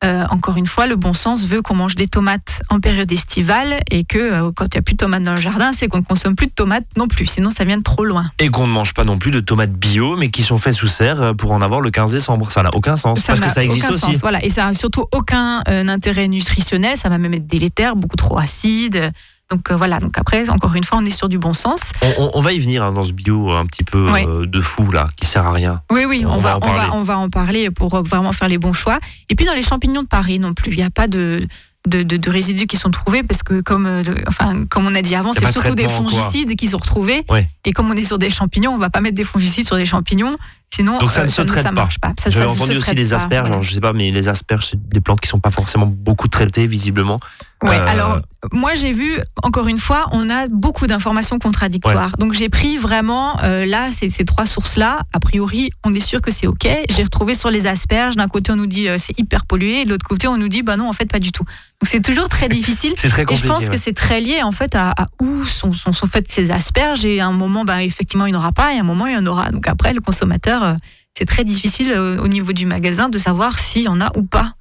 Euh, 0.02 0.24
encore 0.30 0.56
une 0.56 0.66
fois, 0.66 0.86
le 0.86 0.96
bon 0.96 1.14
sens 1.14 1.46
veut 1.46 1.62
qu'on 1.62 1.74
mange 1.74 1.94
des 1.94 2.08
tomates 2.08 2.60
en 2.68 2.78
période 2.78 3.10
estivale 3.10 3.80
et 3.90 4.04
que 4.04 4.18
euh, 4.18 4.50
quand 4.54 4.66
il 4.66 4.76
n'y 4.76 4.78
a 4.78 4.82
plus 4.82 4.94
de 4.94 4.98
tomates 4.98 5.22
dans 5.22 5.34
le 5.34 5.40
jardin, 5.40 5.72
c'est 5.72 5.88
qu'on 5.88 5.98
ne 5.98 6.02
consomme 6.02 6.36
plus 6.36 6.46
de 6.46 6.52
tomates 6.52 6.84
non 6.96 7.08
plus, 7.08 7.26
sinon 7.26 7.48
ça 7.48 7.64
vient 7.64 7.78
de 7.78 7.82
trop 7.82 8.04
loin. 8.04 8.30
Et 8.38 8.48
qu'on 8.50 8.66
ne 8.66 8.72
mange 8.72 8.92
pas 8.92 9.04
non 9.04 9.18
plus 9.18 9.30
de 9.30 9.40
tomates 9.40 9.72
bio, 9.72 10.16
mais 10.16 10.28
qui 10.28 10.42
sont 10.42 10.58
faites 10.58 10.74
sous 10.74 10.88
serre 10.88 11.22
euh, 11.22 11.32
pour 11.32 11.52
en 11.52 11.62
avoir 11.62 11.80
le 11.80 11.90
15 11.90 12.12
décembre. 12.12 12.50
Ça 12.50 12.62
n'a 12.62 12.70
aucun 12.74 12.96
sens. 12.96 13.22
parce 13.22 13.40
que 13.40 13.50
ça 13.50 13.64
existe 13.64 13.86
aucun 13.86 13.94
aussi. 13.94 14.12
sens, 14.12 14.16
Voilà, 14.16 14.44
et 14.44 14.50
ça 14.50 14.66
n'a 14.66 14.74
surtout 14.74 15.06
aucun 15.12 15.62
euh, 15.68 15.88
intérêt 15.88 16.28
nutritionnel, 16.28 16.98
ça 16.98 17.08
va 17.08 17.16
même 17.16 17.32
être 17.32 17.46
délétère, 17.46 17.96
beaucoup 17.96 18.16
trop 18.16 18.38
acide. 18.38 19.10
Donc 19.50 19.70
euh, 19.70 19.76
voilà, 19.76 20.00
donc 20.00 20.16
après, 20.18 20.48
encore 20.48 20.74
une 20.74 20.84
fois, 20.84 20.98
on 20.98 21.04
est 21.04 21.10
sur 21.10 21.28
du 21.28 21.38
bon 21.38 21.52
sens. 21.52 21.92
On, 22.02 22.12
on- 22.18 22.30
on 22.34 22.40
va 22.40 22.52
y 22.52 22.58
venir 22.58 22.82
hein, 22.82 22.92
dans 22.92 23.04
ce 23.04 23.12
bio 23.12 23.52
un 23.52 23.66
petit 23.66 23.84
peu 23.84 24.06
euh, 24.10 24.46
de 24.46 24.60
fou 24.60 24.90
là, 24.90 25.08
qui 25.16 25.26
sert 25.26 25.46
à 25.46 25.52
rien. 25.52 25.82
Oui, 25.92 26.04
oui, 26.08 26.24
on, 26.26 26.32
On 26.34 26.38
va 26.38 26.50
va, 26.50 26.56
en 26.56 26.58
on, 26.58 26.60
va, 26.60 26.74
parler. 26.76 26.90
on 26.94 27.02
va 27.02 27.18
en 27.18 27.28
parler 27.28 27.70
pour 27.70 27.94
euh, 27.94 28.02
vraiment 28.02 28.32
faire 28.32 28.48
les 28.48 28.58
bons 28.58 28.72
choix. 28.72 28.98
Et 29.28 29.34
puis 29.34 29.44
dans 29.46 29.52
les 29.54 29.62
champignons 29.62 30.02
de 30.02 30.08
Paris 30.08 30.38
non 30.38 30.54
plus, 30.54 30.72
il 30.72 30.76
n'y 30.78 30.82
a 30.82 30.90
pas 30.90 31.08
de, 31.08 31.46
de, 31.86 32.02
de- 32.02 32.16
de 32.16 32.30
résidus 32.30 32.66
qui 32.66 32.78
sont 32.78 32.90
trouvés 32.90 33.22
parce 33.22 33.42
que 33.42 33.60
comme, 33.60 33.84
euh, 33.86 34.02
enfin, 34.26 34.64
comme 34.70 34.86
on 34.86 34.94
a 34.94 35.02
dit 35.02 35.14
avant, 35.14 35.34
c'est 35.34 35.42
pas 35.42 35.52
surtout 35.52 35.74
des 35.74 35.84
quoi. 35.84 35.92
fongicides 35.92 36.56
qui 36.56 36.66
sont 36.68 36.78
retrouvés. 36.78 37.24
Ouais. 37.28 37.46
Et 37.66 37.72
comme 37.72 37.90
on 37.90 37.94
est 37.94 38.04
sur 38.04 38.18
des 38.18 38.30
champignons, 38.30 38.72
on 38.72 38.78
va 38.78 38.88
pas 38.90 39.02
mettre 39.02 39.16
des 39.16 39.24
fongicides 39.24 39.66
sur 39.66 39.76
des 39.76 39.84
champignons, 39.86 40.36
sinon 40.74 40.98
Donc 40.98 41.12
ça 41.12 41.20
euh, 41.20 41.24
ne 41.24 41.28
se 41.28 41.42
traite 41.42 41.64
ça 41.64 41.68
pas. 41.68 41.74
marche 41.74 41.98
pas. 42.00 42.14
Ça, 42.18 42.30
J'avais 42.30 42.46
ça 42.48 42.52
ne 42.54 42.56
se 42.58 42.62
entendu 42.64 42.78
aussi 42.78 42.94
les 42.94 43.08
pas, 43.10 43.16
asperges. 43.16 43.48
Alors, 43.50 43.62
je 43.62 43.74
sais 43.74 43.80
pas, 43.80 43.92
mais 43.92 44.10
les 44.10 44.28
asperges, 44.28 44.66
c'est 44.70 44.88
des 44.88 45.02
plantes 45.02 45.20
qui 45.20 45.28
sont 45.28 45.38
pas 45.40 45.50
forcément 45.50 45.86
beaucoup 45.86 46.28
traitées 46.28 46.66
visiblement. 46.66 47.20
Ouais, 47.64 47.78
Euh, 47.80 47.84
alors 47.88 48.20
moi 48.52 48.74
j'ai 48.74 48.92
vu, 48.92 49.16
encore 49.42 49.68
une 49.68 49.78
fois, 49.78 50.06
on 50.12 50.28
a 50.28 50.48
beaucoup 50.48 50.86
d'informations 50.86 51.38
contradictoires. 51.38 52.16
Donc 52.18 52.34
j'ai 52.34 52.48
pris 52.50 52.76
vraiment, 52.76 53.36
euh, 53.42 53.64
là, 53.64 53.90
ces, 53.90 54.10
ces 54.10 54.24
trois 54.24 54.44
sources-là, 54.46 55.00
a 55.12 55.20
priori, 55.20 55.70
on 55.84 55.94
est 55.94 56.00
sûr 56.00 56.20
que 56.20 56.30
c'est 56.30 56.46
OK. 56.46 56.68
J'ai 56.90 57.02
retrouvé 57.02 57.34
sur 57.34 57.50
les 57.50 57.66
asperges, 57.66 58.16
d'un 58.16 58.28
côté 58.28 58.52
on 58.52 58.56
nous 58.56 58.66
dit 58.66 58.88
euh, 58.88 58.98
c'est 58.98 59.18
hyper 59.18 59.46
pollué, 59.46 59.80
et 59.80 59.84
de 59.86 59.90
l'autre 59.90 60.06
côté 60.06 60.28
on 60.28 60.36
nous 60.36 60.48
dit 60.48 60.62
bah 60.62 60.76
non, 60.76 60.88
en 60.88 60.92
fait 60.92 61.06
pas 61.10 61.18
du 61.20 61.32
tout. 61.32 61.44
Donc 61.44 61.88
c'est 61.88 62.00
toujours 62.02 62.28
très 62.28 62.48
difficile. 62.48 62.92
C'est 62.96 63.08
très 63.08 63.22
Et 63.22 63.24
je 63.24 63.30
compliqué. 63.30 63.48
pense 63.48 63.62
ouais. 63.64 63.68
que 63.70 63.76
c'est 63.80 63.94
très 63.94 64.20
lié 64.20 64.42
en 64.42 64.52
fait 64.52 64.74
à, 64.74 64.90
à 64.90 65.06
où 65.22 65.44
sont, 65.44 65.72
sont, 65.72 65.92
sont 65.92 66.06
faites 66.06 66.30
ces 66.30 66.50
asperges 66.50 67.04
et 67.06 67.20
à 67.20 67.26
un 67.26 67.32
moment, 67.32 67.64
bah, 67.64 67.82
effectivement, 67.82 68.26
il 68.26 68.32
n'y 68.32 68.36
en 68.36 68.40
aura 68.40 68.52
pas 68.52 68.74
et 68.74 68.76
à 68.76 68.80
un 68.80 68.84
moment, 68.84 69.06
il 69.06 69.14
y 69.14 69.16
en 69.16 69.26
aura. 69.26 69.50
Donc 69.50 69.66
après, 69.68 69.92
le 69.94 70.00
consommateur, 70.00 70.76
c'est 71.16 71.24
très 71.24 71.44
difficile 71.44 71.92
au 71.94 72.28
niveau 72.28 72.52
du 72.52 72.66
magasin 72.66 73.08
de 73.08 73.16
savoir 73.18 73.58
s'il 73.58 73.82
y 73.84 73.88
en 73.88 74.00
a 74.02 74.10
ou 74.16 74.22
pas. 74.24 74.52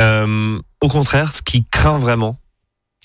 Euh, 0.00 0.58
au 0.80 0.88
contraire, 0.88 1.32
ce 1.32 1.42
qui 1.42 1.64
craint 1.70 1.98
vraiment, 1.98 2.36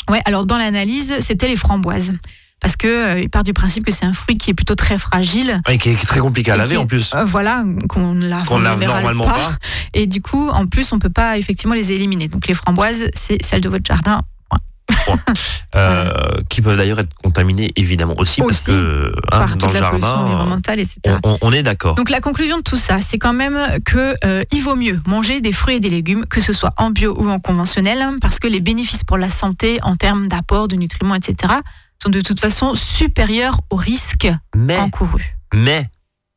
Ouais, 0.09 0.21
alors 0.25 0.45
dans 0.45 0.57
l'analyse, 0.57 1.15
c'était 1.19 1.47
les 1.47 1.55
framboises. 1.55 2.13
Parce 2.61 2.75
que 2.77 2.87
euh, 2.87 3.19
il 3.19 3.29
part 3.29 3.43
du 3.43 3.53
principe 3.53 3.85
que 3.85 3.91
c'est 3.91 4.05
un 4.05 4.13
fruit 4.13 4.37
qui 4.37 4.49
est 4.51 4.53
plutôt 4.53 4.75
très 4.75 4.97
fragile. 4.97 5.61
et 5.69 5.77
qui 5.77 5.89
est 5.89 5.95
très 6.05 6.19
compliqué 6.19 6.51
à 6.51 6.57
laver 6.57 6.77
en 6.77 6.85
plus, 6.85 7.13
Euh, 7.13 7.23
voilà, 7.25 7.63
qu'on 7.89 8.13
ne 8.13 8.27
lave, 8.27 8.47
lave 8.61 8.83
normalement 8.83 9.25
pas. 9.25 9.57
Et 9.93 10.05
du 10.07 10.21
coup, 10.21 10.49
en 10.49 10.65
plus, 10.67 10.91
on 10.93 10.99
peut 10.99 11.09
pas 11.09 11.37
effectivement 11.37 11.73
les 11.75 11.91
éliminer. 11.91 12.27
Donc 12.27 12.47
les 12.47 12.53
framboises, 12.53 13.05
c'est 13.13 13.43
celles 13.43 13.61
de 13.61 13.69
votre 13.69 13.85
jardin. 13.85 14.21
euh, 15.75 16.11
qui 16.49 16.61
peuvent 16.61 16.77
d'ailleurs 16.77 16.99
être 16.99 17.13
contaminés 17.23 17.71
évidemment 17.75 18.13
aussi, 18.17 18.41
parce 18.41 18.65
que 18.65 19.11
hein, 19.31 19.39
par 19.39 19.57
dans 19.57 19.67
le 19.67 19.75
jardin, 19.75 20.57
euh, 20.69 20.73
etc. 20.73 21.17
on, 21.23 21.31
on- 21.31 21.37
on 21.41 21.51
est 21.51 21.63
d'accord. 21.63 21.95
Donc 21.95 22.09
la 22.09 22.21
conclusion 22.21 22.57
de 22.57 22.63
tout 22.63 22.75
ça, 22.77 23.01
c'est 23.01 23.17
quand 23.17 23.33
même 23.33 23.57
que 23.83 24.15
euh, 24.25 24.43
il 24.51 24.61
vaut 24.61 24.75
mieux 24.75 24.99
manger 25.07 25.41
des 25.41 25.51
fruits 25.51 25.75
et 25.75 25.79
des 25.79 25.89
légumes, 25.89 26.25
que 26.25 26.39
ce 26.41 26.53
soit 26.53 26.71
en 26.77 26.91
bio 26.91 27.15
ou 27.17 27.29
en 27.29 27.39
conventionnel, 27.39 28.05
parce 28.21 28.39
que 28.39 28.47
les 28.47 28.59
bénéfices 28.59 29.03
pour 29.03 29.17
la 29.17 29.29
santé 29.29 29.79
en 29.83 29.95
termes 29.95 30.27
d'apport 30.27 30.67
de 30.67 30.75
nutriments, 30.75 31.15
etc., 31.15 31.53
sont 32.01 32.09
de 32.09 32.21
toute 32.21 32.39
façon 32.39 32.75
supérieurs 32.75 33.59
aux 33.69 33.75
risques 33.77 34.31
Mais, 34.55 34.77
encourus. 34.77 35.23
mais, 35.53 35.89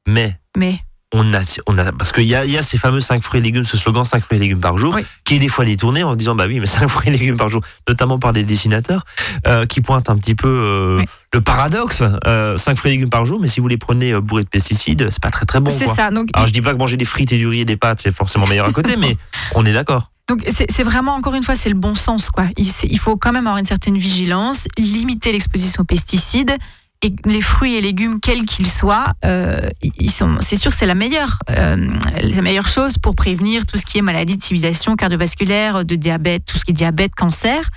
mais, 0.06 0.36
Mais 0.56 0.80
on 1.14 1.32
a, 1.32 1.40
on 1.66 1.78
a 1.78 1.90
parce 1.92 2.12
qu'il 2.12 2.24
y 2.26 2.34
a, 2.34 2.44
il 2.44 2.50
y 2.50 2.58
a 2.58 2.62
ces 2.62 2.76
fameux 2.76 3.00
5 3.00 3.22
fruits 3.22 3.40
et 3.40 3.42
légumes, 3.42 3.64
ce 3.64 3.78
slogan 3.78 4.04
5 4.04 4.22
fruits 4.22 4.36
et 4.36 4.40
légumes 4.40 4.60
par 4.60 4.76
jour, 4.76 4.94
Oui. 4.94 5.02
qui 5.24 5.36
est 5.36 5.38
des 5.38 5.48
fois 5.48 5.64
détourné 5.64 6.02
en 6.02 6.14
disant 6.14 6.34
bah 6.34 6.44
oui, 6.46 6.60
mais 6.60 6.66
5 6.66 6.86
fruits 6.88 7.08
et 7.08 7.12
légumes 7.16 7.36
par 7.38 7.48
jour, 7.48 7.62
notamment 7.88 8.18
par 8.18 8.32
des 8.34 8.44
dessinateurs, 8.44 9.04
euh, 9.46 9.64
qui 9.64 9.80
pointent 9.80 10.10
un 10.10 10.18
petit 10.18 10.34
peu 10.34 10.48
euh, 10.48 10.98
Oui. 10.98 11.04
le 11.32 11.40
paradoxe. 11.40 12.02
5 12.26 12.76
fruits 12.76 12.90
et 12.92 12.94
légumes 12.96 13.08
par 13.10 13.24
jour, 13.24 13.40
mais 13.40 13.48
si 13.48 13.60
vous 13.60 13.68
les 13.68 13.78
prenez 13.78 14.12
euh, 14.12 14.20
bourrés 14.20 14.42
de 14.42 14.48
pesticides, 14.48 15.08
c'est 15.10 15.22
pas 15.22 15.30
très 15.30 15.46
très 15.46 15.60
bon. 15.60 15.70
c'est 15.76 15.86
ça. 15.86 16.10
Donc 16.10 16.28
Alors 16.34 16.46
je 16.46 16.52
dis 16.52 16.60
pas 16.60 16.72
que 16.74 16.78
manger 16.78 16.98
des 16.98 17.06
frites 17.06 17.32
et 17.32 17.38
du 17.38 17.46
riz 17.48 17.60
et 17.60 17.64
des 17.64 17.76
pâtes, 17.78 18.00
c'est 18.02 18.14
forcément 18.14 18.46
meilleur 18.46 18.66
à 18.66 18.72
côté, 18.72 18.96
mais 18.98 19.16
on 19.54 19.64
est 19.64 19.72
d'accord. 19.72 20.10
Donc 20.28 20.42
c'est 20.46 20.82
vraiment 20.82 21.14
encore 21.14 21.34
une 21.34 21.42
fois 21.42 21.54
c'est 21.56 21.70
le 21.70 21.74
bon 21.74 21.94
sens 21.94 22.28
quoi. 22.28 22.44
Il, 22.58 22.70
il 22.90 22.98
faut 22.98 23.16
quand 23.16 23.32
même 23.32 23.46
avoir 23.46 23.56
une 23.56 23.64
certaine 23.64 23.96
vigilance, 23.96 24.68
limiter 24.76 25.32
l'exposition 25.32 25.80
aux 25.80 25.86
pesticides 25.86 26.54
et 27.02 27.14
les 27.24 27.40
fruits 27.40 27.76
et 27.76 27.80
légumes 27.80 28.18
quels 28.20 28.44
qu'ils 28.44 28.68
soient, 28.68 29.12
euh, 29.24 29.68
ils 29.82 30.10
sont 30.10 30.38
c'est 30.40 30.56
sûr 30.56 30.72
c'est 30.72 30.86
la 30.86 30.96
meilleure 30.96 31.38
euh, 31.50 31.76
la 32.20 32.42
meilleure 32.42 32.66
chose 32.66 32.98
pour 32.98 33.14
prévenir 33.14 33.66
tout 33.66 33.78
ce 33.78 33.86
qui 33.86 33.98
est 33.98 34.02
maladie 34.02 34.36
de 34.36 34.42
civilisation 34.42 34.96
cardiovasculaire, 34.96 35.84
de 35.84 35.94
diabète, 35.94 36.44
tout 36.44 36.58
ce 36.58 36.64
qui 36.64 36.72
est 36.72 36.74
diabète, 36.74 37.14
cancer. 37.14 37.70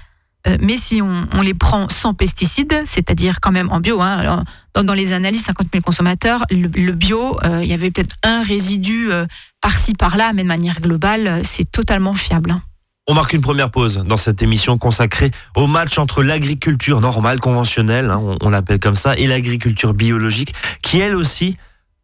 Euh, 0.47 0.57
mais 0.59 0.75
si 0.75 1.03
on, 1.03 1.41
les 1.43 1.53
prend 1.53 1.87
sans 1.87 2.15
pesticides, 2.15 2.81
c'est-à-dire 2.85 3.39
quand 3.41 3.51
même 3.51 3.71
en 3.71 3.79
bio, 3.79 4.01
hein, 4.01 4.43
dans, 4.73 4.93
les 4.95 5.13
analyses 5.13 5.43
50 5.43 5.67
000 5.71 5.83
consommateurs, 5.83 6.45
le, 6.49 6.93
bio, 6.93 7.37
il 7.61 7.67
y 7.67 7.73
avait 7.73 7.91
peut-être 7.91 8.15
un 8.23 8.41
résidu 8.41 9.09
par-ci 9.61 9.93
par-là, 9.93 10.33
mais 10.33 10.41
de 10.41 10.47
manière 10.47 10.81
globale, 10.81 11.41
c'est 11.43 11.71
totalement 11.71 12.15
fiable. 12.15 12.49
hein. 12.49 12.63
On 13.07 13.15
marque 13.15 13.33
une 13.33 13.41
première 13.41 13.71
pause 13.71 14.03
dans 14.05 14.17
cette 14.17 14.43
émission 14.43 14.77
consacrée 14.77 15.31
au 15.55 15.65
match 15.65 15.97
entre 15.97 16.21
l'agriculture 16.21 17.01
normale, 17.01 17.39
conventionnelle, 17.39 18.11
hein, 18.11 18.19
on, 18.21 18.37
on 18.41 18.49
l'appelle 18.49 18.79
comme 18.79 18.95
ça, 18.95 19.17
et 19.17 19.25
l'agriculture 19.25 19.93
biologique, 19.95 20.53
qui 20.83 20.99
elle 20.99 21.15
aussi 21.15 21.57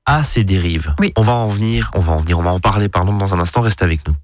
a 0.08 0.24
ses 0.24 0.44
dérives. 0.44 0.96
Oui. 1.00 1.14
On 1.16 1.22
va 1.22 1.34
en 1.34 1.48
venir, 1.48 1.92
on 1.94 2.00
va 2.00 2.14
en 2.14 2.20
venir, 2.20 2.40
on 2.40 2.44
va 2.44 2.52
en 2.52 2.60
parler 2.60 2.90
pardon 2.90 3.14
dans 3.14 3.36
un 3.36 3.40
instant. 3.40 3.62
Restez 3.62 3.86
avec 3.86 4.08
nous. 4.08 4.16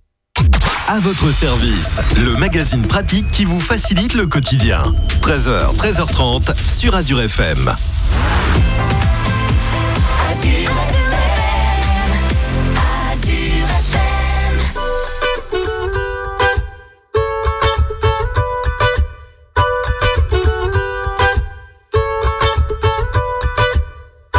À 0.87 0.99
votre 0.99 1.31
service, 1.31 1.99
le 2.15 2.35
magazine 2.35 2.81
pratique 2.81 3.29
qui 3.29 3.45
vous 3.45 3.59
facilite 3.59 4.15
le 4.15 4.25
quotidien. 4.25 4.83
13h, 5.21 5.75
13h30 5.75 6.57
sur 6.67 6.95
Azure 6.95 7.21
FM. 7.21 7.75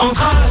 On 0.00 0.12
trace. 0.12 0.47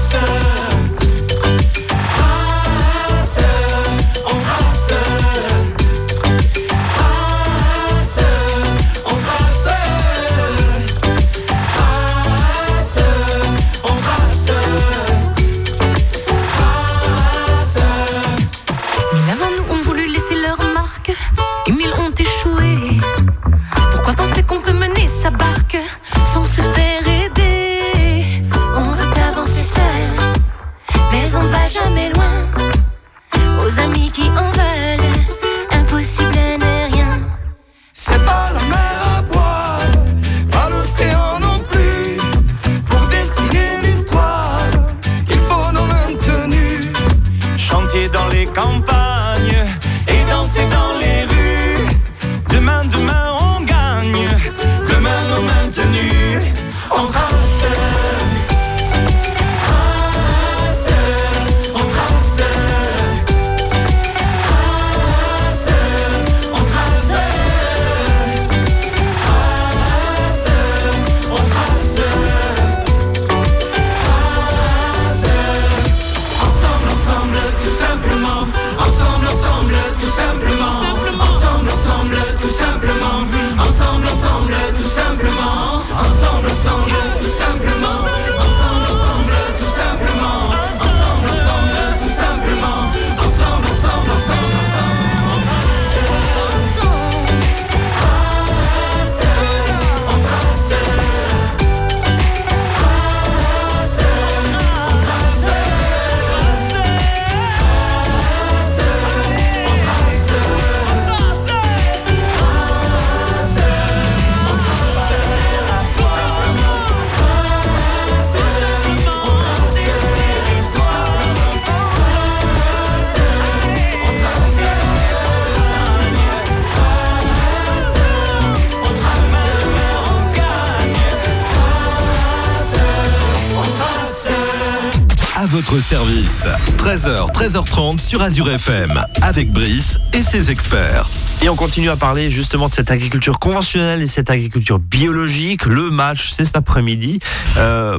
Service, 135.88 136.44
13h, 136.80 137.32
13h30 137.32 138.00
sur 138.00 138.22
Azure 138.22 138.52
FM, 138.52 139.02
avec 139.22 139.54
Brice 139.54 139.98
et 140.12 140.22
ses 140.22 140.52
experts. 140.52 141.08
Et 141.42 141.48
on 141.48 141.56
continue 141.56 141.90
à 141.90 141.96
parler 141.96 142.30
justement 142.30 142.68
de 142.68 142.74
cette 142.74 142.92
agriculture 142.92 143.40
conventionnelle 143.40 144.02
et 144.02 144.08
cette 144.08 144.30
agriculture 144.30 144.80
biologique. 144.80 145.66
Le 145.66 145.90
match, 145.90 146.32
c'est 146.32 146.44
cet 146.44 146.58
après-midi. 146.58 147.20
Euh, 147.56 147.98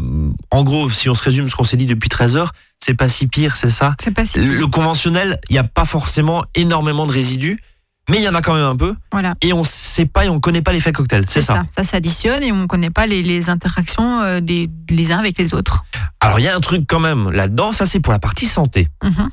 en 0.50 0.64
gros, 0.64 0.90
si 0.90 1.08
on 1.08 1.14
se 1.14 1.22
résume 1.22 1.48
ce 1.48 1.56
qu'on 1.56 1.64
s'est 1.64 1.78
dit 1.78 1.86
depuis 1.86 2.10
13 2.10 2.36
heures, 2.36 2.52
c'est 2.78 2.92
pas 2.92 3.08
si 3.08 3.26
pire, 3.26 3.56
c'est 3.56 3.70
ça? 3.70 3.94
C'est 4.04 4.12
pas 4.12 4.26
si. 4.26 4.38
Le 4.38 4.66
conventionnel, 4.66 5.38
il 5.48 5.54
n'y 5.54 5.58
a 5.58 5.64
pas 5.64 5.86
forcément 5.86 6.44
énormément 6.54 7.06
de 7.06 7.12
résidus, 7.12 7.58
mais 8.08 8.18
il 8.18 8.22
y 8.22 8.28
en 8.28 8.34
a 8.34 8.42
quand 8.42 8.54
même 8.54 8.64
un 8.64 8.76
peu. 8.76 8.94
Voilà. 9.12 9.34
Et 9.42 9.52
on 9.52 9.64
sait 9.64 10.06
pas 10.06 10.24
et 10.24 10.28
on 10.28 10.40
connaît 10.40 10.62
pas 10.62 10.72
l'effet 10.72 10.92
cocktail, 10.92 11.24
c'est 11.28 11.40
ça. 11.40 11.64
Ça 11.76 11.84
s'additionne 11.84 12.42
et 12.42 12.52
on 12.52 12.56
ne 12.56 12.66
connaît 12.66 12.90
pas 12.90 13.06
les, 13.06 13.22
les 13.22 13.50
interactions 13.50 14.20
euh, 14.20 14.40
des, 14.40 14.68
les 14.90 15.12
uns 15.12 15.18
avec 15.18 15.38
les 15.38 15.54
autres. 15.54 15.84
Alors 16.20 16.40
il 16.40 16.44
y 16.44 16.48
a 16.48 16.56
un 16.56 16.60
truc 16.60 16.84
quand 16.88 17.00
même 17.00 17.30
là-dedans, 17.30 17.72
ça 17.72 17.86
c'est 17.86 18.00
pour 18.00 18.12
la 18.12 18.18
partie 18.18 18.46
santé. 18.46 18.88
Mhm. 19.02 19.28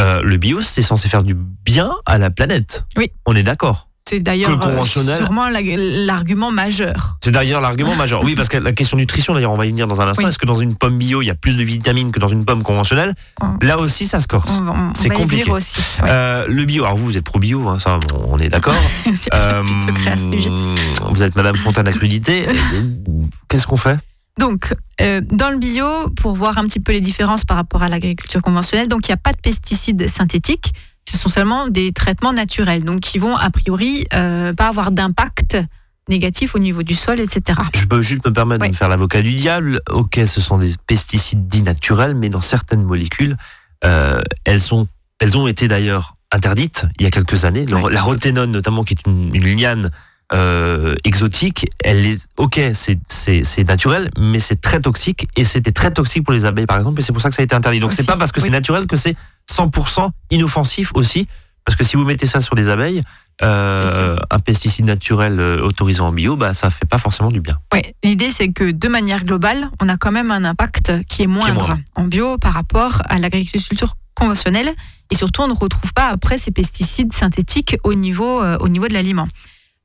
Euh, 0.00 0.22
le 0.22 0.36
bio, 0.38 0.62
c'est 0.62 0.82
censé 0.82 1.08
faire 1.08 1.22
du 1.22 1.34
bien 1.34 1.90
à 2.06 2.16
la 2.16 2.30
planète. 2.30 2.84
Oui. 2.96 3.10
On 3.26 3.34
est 3.34 3.42
d'accord. 3.42 3.89
C'est 4.10 4.20
d'ailleurs 4.20 4.50
le 4.50 4.66
euh, 4.66 4.82
sûrement 4.82 5.48
la- 5.48 5.60
l'argument 5.62 6.50
majeur. 6.50 7.16
C'est 7.22 7.30
d'ailleurs 7.30 7.60
l'argument 7.60 7.94
majeur. 7.94 8.24
Oui, 8.24 8.34
parce 8.34 8.48
que 8.48 8.56
la 8.56 8.72
question 8.72 8.96
nutrition, 8.96 9.34
d'ailleurs, 9.34 9.52
on 9.52 9.56
va 9.56 9.66
y 9.66 9.68
venir 9.70 9.86
dans 9.86 10.00
un 10.00 10.08
instant. 10.08 10.24
Oui. 10.24 10.28
Est-ce 10.28 10.38
que 10.38 10.46
dans 10.46 10.54
une 10.56 10.74
pomme 10.74 10.98
bio, 10.98 11.22
il 11.22 11.26
y 11.26 11.30
a 11.30 11.36
plus 11.36 11.56
de 11.56 11.62
vitamines 11.62 12.10
que 12.10 12.18
dans 12.18 12.26
une 12.28 12.44
pomme 12.44 12.64
conventionnelle 12.64 13.14
On- 13.40 13.56
Là 13.64 13.78
aussi, 13.78 14.06
ça 14.06 14.18
se 14.18 14.26
corse. 14.26 14.60
C'est 14.94 15.10
compliqué. 15.10 15.50
aussi. 15.50 15.78
ouais. 16.02 16.08
Euh, 16.10 16.46
le 16.48 16.64
bio, 16.64 16.84
alors 16.84 16.96
vous, 16.96 17.04
vous 17.04 17.16
êtes 17.16 17.24
pro-bio, 17.24 17.68
hein, 17.68 17.78
ça, 17.78 17.98
on 18.28 18.38
est 18.38 18.48
d'accord. 18.48 18.74
Euh, 19.32 19.62
vous 21.10 21.22
êtes 21.22 21.36
Madame 21.36 21.56
Fontaine 21.56 21.86
à 21.88 21.92
crudité. 21.92 22.46
Qu'est-ce 23.48 23.66
qu'on 23.66 23.76
fait? 23.76 23.96
Donc, 24.38 24.74
euh, 25.00 25.20
dans 25.30 25.50
le 25.50 25.58
bio, 25.58 25.84
pour 26.16 26.34
voir 26.34 26.56
un 26.58 26.64
petit 26.64 26.80
peu 26.80 26.92
les 26.92 27.00
différences 27.00 27.44
par 27.44 27.56
rapport 27.56 27.82
à 27.82 27.88
l'agriculture 27.88 28.40
conventionnelle, 28.42 28.88
donc 28.88 29.06
il 29.08 29.10
n'y 29.10 29.14
a 29.14 29.18
pas 29.18 29.32
de 29.32 29.38
pesticides 29.40 30.08
synthétiques, 30.08 30.72
ce 31.10 31.18
sont 31.18 31.28
seulement 31.28 31.68
des 31.68 31.92
traitements 31.92 32.32
naturels, 32.32 32.84
donc 32.84 33.00
qui 33.00 33.18
vont 33.18 33.36
a 33.36 33.50
priori 33.50 34.06
euh, 34.14 34.52
pas 34.54 34.68
avoir 34.68 34.92
d'impact 34.92 35.56
négatifs 36.08 36.54
au 36.54 36.58
niveau 36.58 36.82
du 36.82 36.94
sol, 36.94 37.20
etc. 37.20 37.58
Je 37.74 37.86
peux 37.86 38.00
juste 38.00 38.24
me 38.26 38.32
permettre 38.32 38.64
de 38.64 38.70
me 38.70 38.74
faire 38.74 38.88
l'avocat 38.88 39.22
du 39.22 39.34
diable. 39.34 39.80
Ok, 39.90 40.20
ce 40.26 40.40
sont 40.40 40.58
des 40.58 40.74
pesticides 40.86 41.46
dits 41.46 41.62
naturels, 41.62 42.14
mais 42.14 42.28
dans 42.28 42.40
certaines 42.40 42.82
molécules, 42.82 43.36
euh, 43.84 44.20
elles, 44.44 44.60
sont, 44.60 44.88
elles 45.18 45.36
ont 45.36 45.46
été 45.46 45.68
d'ailleurs 45.68 46.16
interdites 46.32 46.86
il 46.98 47.04
y 47.04 47.06
a 47.06 47.10
quelques 47.10 47.44
années. 47.44 47.66
Ouais. 47.72 47.92
La 47.92 48.02
roténone, 48.02 48.50
notamment, 48.50 48.84
qui 48.84 48.94
est 48.94 49.06
une, 49.06 49.34
une 49.34 49.56
liane 49.56 49.90
euh, 50.32 50.94
exotique, 51.04 51.66
elle 51.82 52.06
est 52.06 52.28
ok, 52.36 52.60
c'est 52.74 53.64
naturel, 53.66 54.10
mais 54.18 54.40
c'est 54.40 54.60
très 54.60 54.80
toxique 54.80 55.28
et 55.36 55.44
c'était 55.44 55.72
très 55.72 55.90
toxique 55.90 56.24
pour 56.24 56.32
les 56.32 56.44
abeilles, 56.44 56.66
par 56.66 56.78
exemple, 56.78 57.00
et 57.00 57.02
c'est 57.02 57.12
pour 57.12 57.22
ça 57.22 57.30
que 57.30 57.34
ça 57.34 57.42
a 57.42 57.44
été 57.44 57.54
interdit. 57.54 57.80
Donc 57.80 57.92
c'est 57.92 58.06
pas 58.06 58.16
parce 58.16 58.32
que 58.32 58.40
oui. 58.40 58.46
c'est 58.46 58.52
naturel 58.52 58.86
que 58.86 58.96
c'est 58.96 59.16
100% 59.50 60.10
inoffensif 60.30 60.92
aussi, 60.94 61.26
parce 61.64 61.76
que 61.76 61.84
si 61.84 61.96
vous 61.96 62.04
mettez 62.04 62.26
ça 62.26 62.40
sur 62.40 62.54
les 62.54 62.68
abeilles, 62.68 63.02
euh, 63.42 64.16
un 64.30 64.38
pesticide 64.38 64.84
naturel 64.84 65.40
euh, 65.40 65.62
autorisé 65.62 66.00
en 66.00 66.12
bio, 66.12 66.36
bah 66.36 66.52
ça 66.52 66.68
fait 66.68 66.84
pas 66.84 66.98
forcément 66.98 67.30
du 67.30 67.40
bien. 67.40 67.58
Ouais, 67.72 67.94
l'idée 68.04 68.30
c'est 68.30 68.52
que 68.52 68.70
de 68.70 68.88
manière 68.88 69.24
globale, 69.24 69.70
on 69.80 69.88
a 69.88 69.96
quand 69.96 70.12
même 70.12 70.30
un 70.30 70.44
impact 70.44 70.92
qui 71.08 71.22
est 71.22 71.26
moindre 71.26 71.54
moindre. 71.54 71.78
en 71.94 72.04
bio 72.04 72.36
par 72.36 72.52
rapport 72.52 73.00
à 73.06 73.18
l'agriculture 73.18 73.94
conventionnelle 74.14 74.70
et 75.10 75.14
surtout 75.14 75.40
on 75.42 75.48
ne 75.48 75.54
retrouve 75.54 75.94
pas 75.94 76.08
après 76.08 76.36
ces 76.36 76.50
pesticides 76.50 77.14
synthétiques 77.14 77.78
au 77.82 77.94
niveau 77.94 78.42
euh, 78.42 78.58
au 78.58 78.68
niveau 78.68 78.88
de 78.88 78.92
l'aliment. 78.92 79.26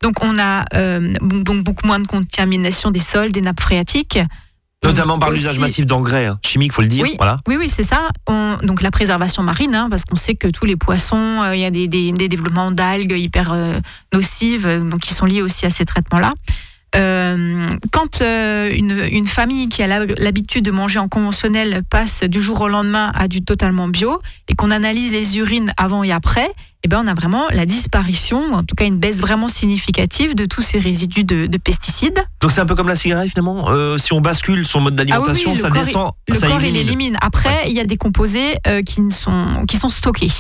Donc 0.02 0.16
on 0.24 0.38
a 0.38 0.66
euh, 0.76 1.14
donc 1.22 1.64
beaucoup 1.64 1.88
moins 1.88 2.00
de 2.00 2.08
contamination 2.08 2.92
des 2.92 3.00
sols, 3.00 3.32
des 3.32 3.42
nappes 3.42 3.62
phréatiques. 3.62 4.20
Notamment 4.84 5.18
par 5.18 5.32
l'usage 5.32 5.58
massif 5.60 5.86
d'engrais 5.88 6.28
hein, 6.28 6.38
chimiques, 6.46 6.72
faut 6.74 6.84
le 6.84 6.88
dire. 6.88 7.02
Oui. 7.02 7.16
Voilà. 7.18 7.40
Oui, 7.48 7.56
oui, 7.58 7.70
c'est 7.70 7.82
ça. 7.82 8.10
On- 8.28 8.58
donc 8.62 8.84
la 8.84 8.92
préservation 8.92 9.42
marine, 9.42 9.74
hein, 9.74 9.88
parce 9.90 10.06
qu'on 10.06 10.16
sait 10.18 10.36
que 10.36 10.48
tous 10.48 10.66
les 10.66 10.76
poissons, 10.76 11.42
euh, 11.42 11.56
il 11.56 11.62
y 11.62 11.66
a 11.66 11.72
des, 11.72 11.88
des- 11.88 12.12
des 12.12 12.28
développements 12.28 12.70
d'algues 12.70 13.14
hyper 13.18 13.52
euh, 13.52 13.80
nocives, 14.14 14.68
donc 14.90 15.00
qui 15.00 15.16
sont 15.16 15.26
liés 15.26 15.42
aussi 15.42 15.66
à 15.66 15.72
ces 15.72 15.86
traitements-là. 15.86 16.34
Euh, 16.96 17.68
quand 17.92 18.22
une, 18.22 18.96
une 19.12 19.26
famille 19.28 19.68
qui 19.70 19.82
a 19.84 19.88
l'habitude 20.06 20.64
de 20.64 20.72
manger 20.72 21.00
en 21.00 21.10
conventionnel 21.10 21.82
passe 21.90 22.24
du 22.24 22.42
jour 22.42 22.62
au 22.62 22.68
lendemain 22.70 23.12
à 23.16 23.28
du 23.28 23.44
totalement 23.44 23.88
bio 23.90 24.22
et 24.56 24.58
qu'on 24.58 24.72
analyse 24.72 25.12
les 25.12 25.38
urines 25.38 25.74
avant 25.76 26.02
et 26.04 26.14
après, 26.14 26.50
eh 26.84 26.88
ben 26.88 27.02
on 27.04 27.08
a 27.08 27.14
vraiment 27.14 27.46
la 27.52 27.66
disparition, 27.66 28.54
en 28.54 28.64
tout 28.64 28.74
cas 28.74 28.86
une 28.86 29.00
baisse 29.00 29.20
vraiment 29.20 29.50
significative 29.50 30.34
de 30.34 30.46
tous 30.46 30.62
ces 30.62 30.80
résidus 30.80 31.26
de, 31.26 31.46
de 31.48 31.58
pesticides. 31.58 32.24
Donc 32.40 32.54
c'est 32.54 32.62
un 32.62 32.66
peu 32.66 32.74
comme 32.76 32.88
la 32.88 32.96
cigarette 32.96 33.30
finalement. 33.30 33.70
Euh, 33.70 33.98
si 33.98 34.14
on 34.14 34.22
bascule 34.22 34.66
son 34.66 34.80
mode 34.80 34.96
d'alimentation, 34.96 35.52
Ah 35.52 35.54
oui, 35.54 35.58
le 35.58 35.62
ça 35.62 35.70
corps, 35.70 35.84
descend, 35.84 36.12
Le 36.30 36.36
ça 36.36 36.48
corps, 36.48 36.64
il 36.64 36.78
élimine. 36.78 37.18
Après, 37.22 37.64
il 37.68 37.74
y 37.74 37.82
a 37.82 37.86
des 37.86 37.98
composés 37.98 38.56
euh, 38.68 38.82
qui, 38.82 39.02
ne 39.02 39.10
sont, 39.10 39.66
qui 39.68 39.76
sont 39.78 39.90
stockés 39.90 40.32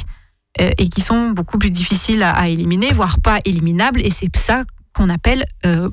euh, 0.62 0.70
et 0.78 0.88
qui 0.88 1.02
sont 1.02 1.32
beaucoup 1.32 1.58
plus 1.58 1.72
difficiles 1.72 2.24
à, 2.24 2.32
à 2.32 2.48
éliminer, 2.48 2.94
voire 2.94 3.20
pas 3.20 3.40
éliminables. 3.44 4.00
Et 4.02 4.12
c'est 4.12 4.34
ça 4.38 4.64
qu'on 4.96 5.10
appelle 5.10 5.44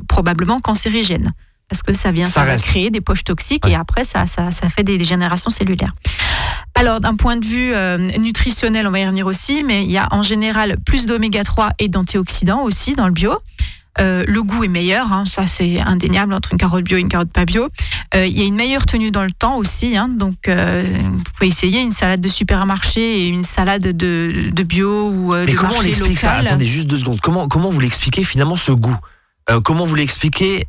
probablement 0.07 0.61
cancérigène. 0.61 1.33
Parce 1.69 1.83
que 1.83 1.95
ça 1.95 2.13
vient 2.13 2.27
Ça 2.27 2.33
ça 2.33 2.45
va 2.45 2.57
créer 2.57 2.91
des 2.91 3.01
poches 3.01 3.25
toxiques 3.25 3.65
Ouais. 3.65 3.73
et 3.73 3.75
après, 3.75 4.05
ça, 4.05 4.27
ça, 4.27 4.51
ça 4.51 4.69
fait 4.69 4.83
des 4.85 4.99
dégénérations 4.99 5.49
cellulaires. 5.51 5.95
Alors, 6.75 7.01
d'un 7.01 7.15
point 7.17 7.37
de 7.37 7.45
vue 7.45 7.73
euh, 7.75 7.99
nutritionnel, 8.19 8.87
on 8.87 8.91
va 8.91 9.01
y 9.01 9.05
revenir 9.05 9.27
aussi, 9.27 9.63
mais 9.63 9.85
il 9.85 9.91
y 9.91 9.99
a 9.99 10.09
en 10.11 10.23
général 10.23 10.79
plus 10.85 11.07
d'oméga 11.07 11.45
3 11.45 11.71
et 11.79 11.89
d'antioxydants 11.89 12.63
aussi 12.63 12.95
dans 12.95 13.07
le 13.07 13.13
bio. 13.13 13.35
Euh, 14.01 14.25
le 14.27 14.43
goût 14.43 14.65
est 14.65 14.69
meilleur, 14.69 15.13
hein, 15.13 15.25
ça 15.27 15.47
c'est 15.47 15.79
indéniable 15.79 16.33
entre 16.33 16.53
une 16.53 16.59
carotte 16.59 16.83
bio 16.83 16.97
et 16.97 17.01
une 17.01 17.11
carotte 17.11 17.31
pas 17.31 17.45
bio. 17.45 17.69
Euh, 18.15 18.27
Il 18.27 18.39
y 18.39 18.41
a 18.41 18.47
une 18.47 18.55
meilleure 18.55 18.87
tenue 18.87 19.11
dans 19.11 19.23
le 19.23 19.31
temps 19.33 19.59
aussi, 19.59 19.99
hein, 19.99 20.09
donc 20.09 20.49
euh, 20.49 20.83
vous 20.99 21.23
pouvez 21.37 21.49
essayer 21.49 21.81
une 21.83 21.93
salade 21.93 22.23
de 22.23 22.29
supermarché 22.29 23.21
et 23.21 23.29
une 23.29 23.43
salade 23.43 23.83
de, 23.83 24.49
de 24.51 24.63
bio 24.63 25.11
ou 25.11 25.35
Mais 25.35 25.45
de 25.45 25.53
comment 25.53 25.73
on 25.73 25.75
marché 25.75 25.89
l'explique 25.89 26.19
ça? 26.19 26.31
local. 26.37 26.47
Attendez 26.47 26.65
juste 26.65 26.87
deux 26.89 26.97
secondes. 26.97 27.21
Comment, 27.21 27.49
comment 27.49 27.69
vous 27.69 27.81
l'expliquez 27.81 28.25
finalement 28.25 28.57
ce 28.57 28.73
goût? 28.73 28.97
Comment 29.63 29.85
vous 29.85 29.97
l'expliquez 29.97 30.65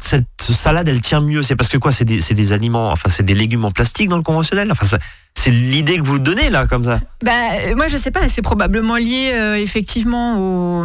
Cette 0.00 0.26
salade, 0.40 0.88
elle 0.88 1.00
tient 1.00 1.20
mieux. 1.20 1.42
C'est 1.42 1.56
parce 1.56 1.68
que 1.68 1.78
quoi 1.78 1.92
C'est 1.92 2.04
des, 2.04 2.18
des 2.18 2.52
aliments, 2.52 2.90
enfin 2.90 3.08
c'est 3.08 3.24
des 3.24 3.34
légumes 3.34 3.64
en 3.64 3.70
plastique 3.70 4.08
dans 4.08 4.16
le 4.16 4.22
conventionnel. 4.22 4.70
Enfin 4.70 4.98
c'est 5.38 5.50
l'idée 5.50 5.98
que 5.98 6.04
vous 6.04 6.18
donnez 6.18 6.50
là 6.50 6.66
comme 6.66 6.82
ça. 6.82 6.98
Bah, 7.22 7.30
euh, 7.66 7.76
moi, 7.76 7.86
je 7.86 7.96
sais 7.96 8.10
pas, 8.10 8.28
c'est 8.28 8.42
probablement 8.42 8.96
lié 8.96 9.30
euh, 9.32 9.54
effectivement 9.54 10.36
aux 10.38 10.84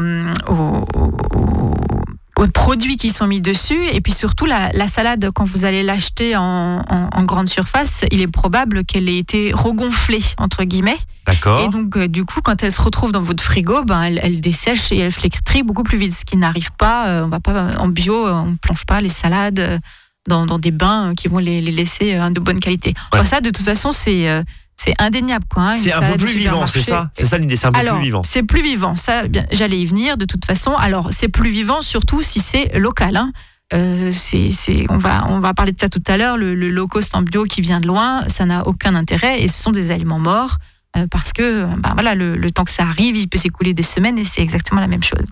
produits 2.52 2.98
qui 2.98 3.10
sont 3.10 3.28
mis 3.28 3.42
dessus. 3.42 3.80
Et 3.94 4.02
puis 4.02 4.12
surtout, 4.12 4.46
la, 4.46 4.72
la 4.74 4.88
salade, 4.88 5.30
quand 5.34 5.46
vous 5.46 5.66
allez 5.66 5.84
l'acheter 5.84 6.36
en, 6.36 6.82
en- 6.90 7.10
en 7.12 7.24
grande 7.24 7.48
surface, 7.50 8.04
il 8.12 8.22
est 8.22 8.28
probable 8.28 8.84
qu'elle 8.84 9.08
ait 9.10 9.18
été 9.18 9.52
regonflée, 9.54 10.24
entre 10.38 10.64
guillemets. 10.64 10.98
D'accord. 11.26 11.62
Et 11.62 11.70
donc, 11.70 11.96
euh, 11.96 12.08
du 12.08 12.26
coup, 12.26 12.42
quand 12.42 12.64
elle 12.64 12.72
se 12.72 12.82
retrouve 12.82 13.12
dans 13.12 13.22
votre 13.22 13.44
frigo, 13.44 13.84
ben, 13.84 14.02
elle, 14.04 14.20
elle 14.24 14.42
dessèche 14.42 14.92
et 14.92 14.98
elle 14.98 15.12
flétrit 15.12 15.64
beaucoup 15.64 15.84
plus 15.84 15.98
vite. 15.98 16.14
Ce 16.14 16.26
qui 16.26 16.36
n'arrive 16.38 16.72
pas, 16.78 17.08
euh, 17.08 17.26
on 17.26 17.30
va 17.30 17.40
pas 17.40 17.78
en 17.80 17.88
bio, 17.88 18.28
euh, 18.28 18.34
on 18.34 18.56
plonge 18.58 18.86
pas 18.86 19.00
les 19.00 19.10
salades 19.10 19.80
dans, 20.28 20.46
dans 20.46 20.60
des 20.60 20.72
bains 20.72 21.14
qui 21.16 21.28
vont 21.28 21.38
les, 21.40 21.62
les 21.62 21.72
laisser 21.72 22.18
de 22.32 22.40
bonne 22.40 22.60
qualité. 22.60 22.90
Ouais. 22.90 23.20
Enfin, 23.20 23.24
ça, 23.24 23.42
de 23.42 23.50
toute 23.50 23.66
façon, 23.66 23.92
c'est 23.92 24.28
c'est 24.76 24.94
indéniable. 25.00 25.46
quoi, 25.50 25.64
hein, 25.64 25.78
C'est 25.78 25.94
un 25.94 26.02
peu 26.02 26.18
plus 26.18 26.34
vivant, 26.36 26.66
c'est 26.66 26.82
ça? 26.82 27.10
C'est 27.14 27.26
ça 27.26 27.38
l'idée, 27.38 27.56
c'est 27.56 27.68
un 27.68 27.72
peu 27.72 27.80
Alors, 27.80 27.96
plus 27.96 28.04
vivant. 28.04 28.22
c'est 28.24 28.44
plus 28.44 28.62
vivant. 28.62 28.96
Ça, 28.96 29.28
bien, 29.28 29.46
j'allais 29.52 29.80
y 29.80 29.86
venir 29.86 30.18
de 30.18 30.26
toute 30.26 30.46
façon. 30.46 30.76
Alors, 30.76 31.10
c'est 31.12 31.30
plus 31.30 31.50
vivant 31.50 31.82
surtout 31.82 32.22
si 32.22 32.40
c'est 32.40 32.78
local. 32.78 33.16
hein. 33.16 33.32
Euh, 33.74 34.12
c'est, 34.12 34.52
on, 34.90 34.98
va, 34.98 35.26
on 35.30 35.40
va 35.40 35.54
parler 35.56 35.72
de 35.72 35.80
ça 35.80 35.90
tout 35.90 36.04
à 36.08 36.18
l'heure. 36.18 36.38
Le, 36.38 36.54
le 36.54 36.70
low 36.70 36.86
cost 36.86 37.16
en 37.16 37.22
bio 37.24 37.46
qui 37.46 37.62
vient 37.62 37.80
de 37.80 37.88
loin, 37.88 38.24
ça 38.28 38.46
n'a 38.46 38.68
aucun 38.68 38.94
intérêt 38.94 39.42
et 39.42 39.48
ce 39.48 39.62
sont 39.64 39.72
des 39.72 39.90
aliments 39.90 40.20
morts 40.20 40.58
euh, 40.96 41.08
parce 41.10 41.34
que 41.34 41.66
ben 41.80 41.92
voilà, 41.94 42.14
le, 42.14 42.36
le 42.36 42.52
temps 42.52 42.66
que 42.66 42.72
ça 42.72 42.84
arrive, 42.84 43.16
il 43.16 43.28
peut 43.28 43.40
s'écouler 43.40 43.74
des 43.74 43.82
semaines 43.82 44.20
et 44.20 44.26
c'est 44.26 44.42
exactement 44.42 44.80
la 44.82 44.88
même 44.88 45.02
chose. 45.04 45.26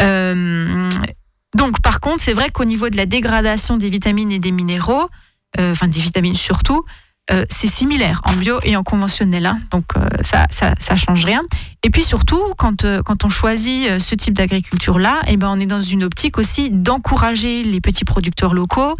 Euh, 0.00 0.88
donc, 1.56 1.80
par 1.80 2.00
contre, 2.00 2.20
c'est 2.20 2.34
vrai 2.34 2.50
qu'au 2.50 2.64
niveau 2.64 2.88
de 2.88 2.96
la 2.96 3.06
dégradation 3.06 3.76
des 3.78 3.88
vitamines 3.90 4.30
et 4.30 4.38
des 4.38 4.52
minéraux, 4.52 5.08
enfin 5.58 5.88
des 5.88 6.00
vitamines 6.00 6.34
surtout, 6.34 6.84
euh, 7.32 7.44
c'est 7.50 7.66
similaire 7.66 8.20
en 8.24 8.34
bio 8.34 8.60
et 8.62 8.76
en 8.76 8.84
conventionnel. 8.84 9.46
hein. 9.46 9.58
donc, 9.72 9.84
euh, 9.96 10.08
ça, 10.22 10.46
ça, 10.48 10.96
change 10.96 11.24
rien. 11.24 11.42
Et 11.82 11.90
puis 11.90 12.04
surtout, 12.04 12.40
quand, 12.56 12.84
euh, 12.84 13.02
on 13.24 13.28
choisit 13.28 14.00
ce 14.00 14.14
type 14.14 14.34
d'agriculture-là, 14.34 15.20
eh 15.26 15.36
ben, 15.36 15.48
on 15.50 15.58
est 15.58 15.66
dans 15.66 15.80
une 15.80 16.04
optique 16.04 16.38
aussi 16.38 16.70
d'encourager 16.70 17.64
les 17.64 17.80
petits 17.80 18.04
producteurs 18.04 18.54
locaux, 18.54 18.96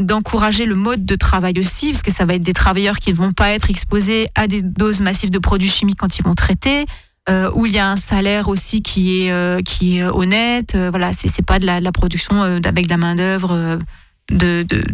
d'encourager 0.00 0.66
le 0.66 0.76
mode 0.76 1.04
de 1.04 1.16
travail 1.16 1.58
aussi, 1.58 1.90
parce 1.90 2.02
que 2.04 2.12
ça 2.12 2.24
va 2.24 2.34
être 2.34 2.42
des 2.42 2.52
travailleurs 2.52 2.98
qui 2.98 3.10
ne 3.10 3.16
vont 3.16 3.32
pas 3.32 3.50
être 3.50 3.70
exposés 3.70 4.28
à 4.36 4.46
des 4.46 4.62
doses 4.62 5.00
massives 5.00 5.30
de 5.30 5.38
produits 5.40 5.68
chimiques 5.68 5.98
quand 5.98 6.16
ils 6.16 6.22
vont 6.22 6.36
traiter. 6.36 6.86
où 7.54 7.66
il 7.66 7.72
y 7.72 7.78
a 7.80 7.90
un 7.90 7.96
salaire 7.96 8.48
aussi 8.48 8.82
qui 8.82 9.26
est 9.26 10.02
honnête 10.04 10.76
voilà 10.76 11.12
c'est 11.12 11.42
pas 11.44 11.58
de 11.58 11.66
la, 11.66 11.92
production 11.92 12.42
avec 12.42 12.84
de 12.86 12.90
la 12.90 12.96
main 12.96 13.16
d'œuvre 13.16 13.78
de, 14.30 14.62
de 14.62 14.84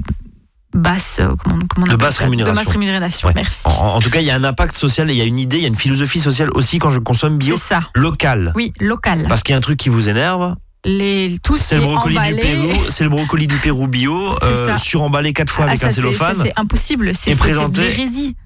basse 0.79 1.19
euh, 1.21 1.35
comment, 1.43 1.65
comment 1.69 1.87
on 1.89 1.93
De 1.93 1.97
basse 1.97 2.19
rémunération. 2.19 2.55
de 2.55 2.65
basse 2.65 2.73
rémunération 2.73 3.29
Ouais. 3.29 3.35
merci 3.37 3.67
En, 3.67 3.97
en 3.97 4.01
tout 4.01 4.11
cas, 4.11 4.21
il 4.21 4.27
y 4.27 4.31
a 4.31 4.35
un 4.37 4.45
impact 4.45 4.75
social 4.75 5.11
et 5.11 5.15
il 5.15 5.19
y 5.19 5.23
a 5.23 5.25
une 5.25 5.39
idée, 5.39 5.57
il 5.59 5.63
y 5.63 5.67
a 5.67 5.69
une 5.69 5.75
philosophie 5.77 6.21
sociale 6.21 6.49
aussi 6.55 6.79
quand 6.79 6.91
je 6.91 6.99
consomme 7.01 7.37
bio 7.39 7.57
c'est 7.57 7.75
ça 7.75 7.83
local. 7.95 8.53
oui 8.55 8.73
local 8.81 9.27
Parce 9.29 9.43
qu'il 9.43 9.53
y 9.53 9.55
a 9.55 9.59
un 9.59 9.61
truc 9.63 9.79
qui 9.79 9.89
vous 9.89 10.09
énerve, 10.09 10.55
les 10.85 11.39
tout 11.43 11.57
ce 11.57 11.65
c'est 11.65 11.75
qui 11.77 11.81
le 11.83 11.89
brocoli 11.93 12.17
emballé 12.17 12.35
du 12.35 12.41
Pérou, 12.41 12.85
c'est 12.89 13.05
le 13.05 13.11
brocoli 13.11 13.47
du 13.47 13.57
Pérou 13.57 13.89
bio, 13.89 14.33
C'est 14.41 14.47
euh, 14.47 14.77
suremballé 14.79 15.33
quatre 15.33 15.53
fois 15.53 15.65
Ah, 15.67 15.71
avec 15.71 15.81
ça, 15.81 15.89
un 15.89 15.91
c'est- 15.91 15.97
cellophane. 16.01 16.37
c'est 16.41 16.53
impossible 16.57 17.15
c'est 17.15 17.15
c'est- 17.15 17.31
c'est 17.33 17.37
de 17.37 17.41
présenté- 17.41 17.81
l'hérésie 17.83 18.37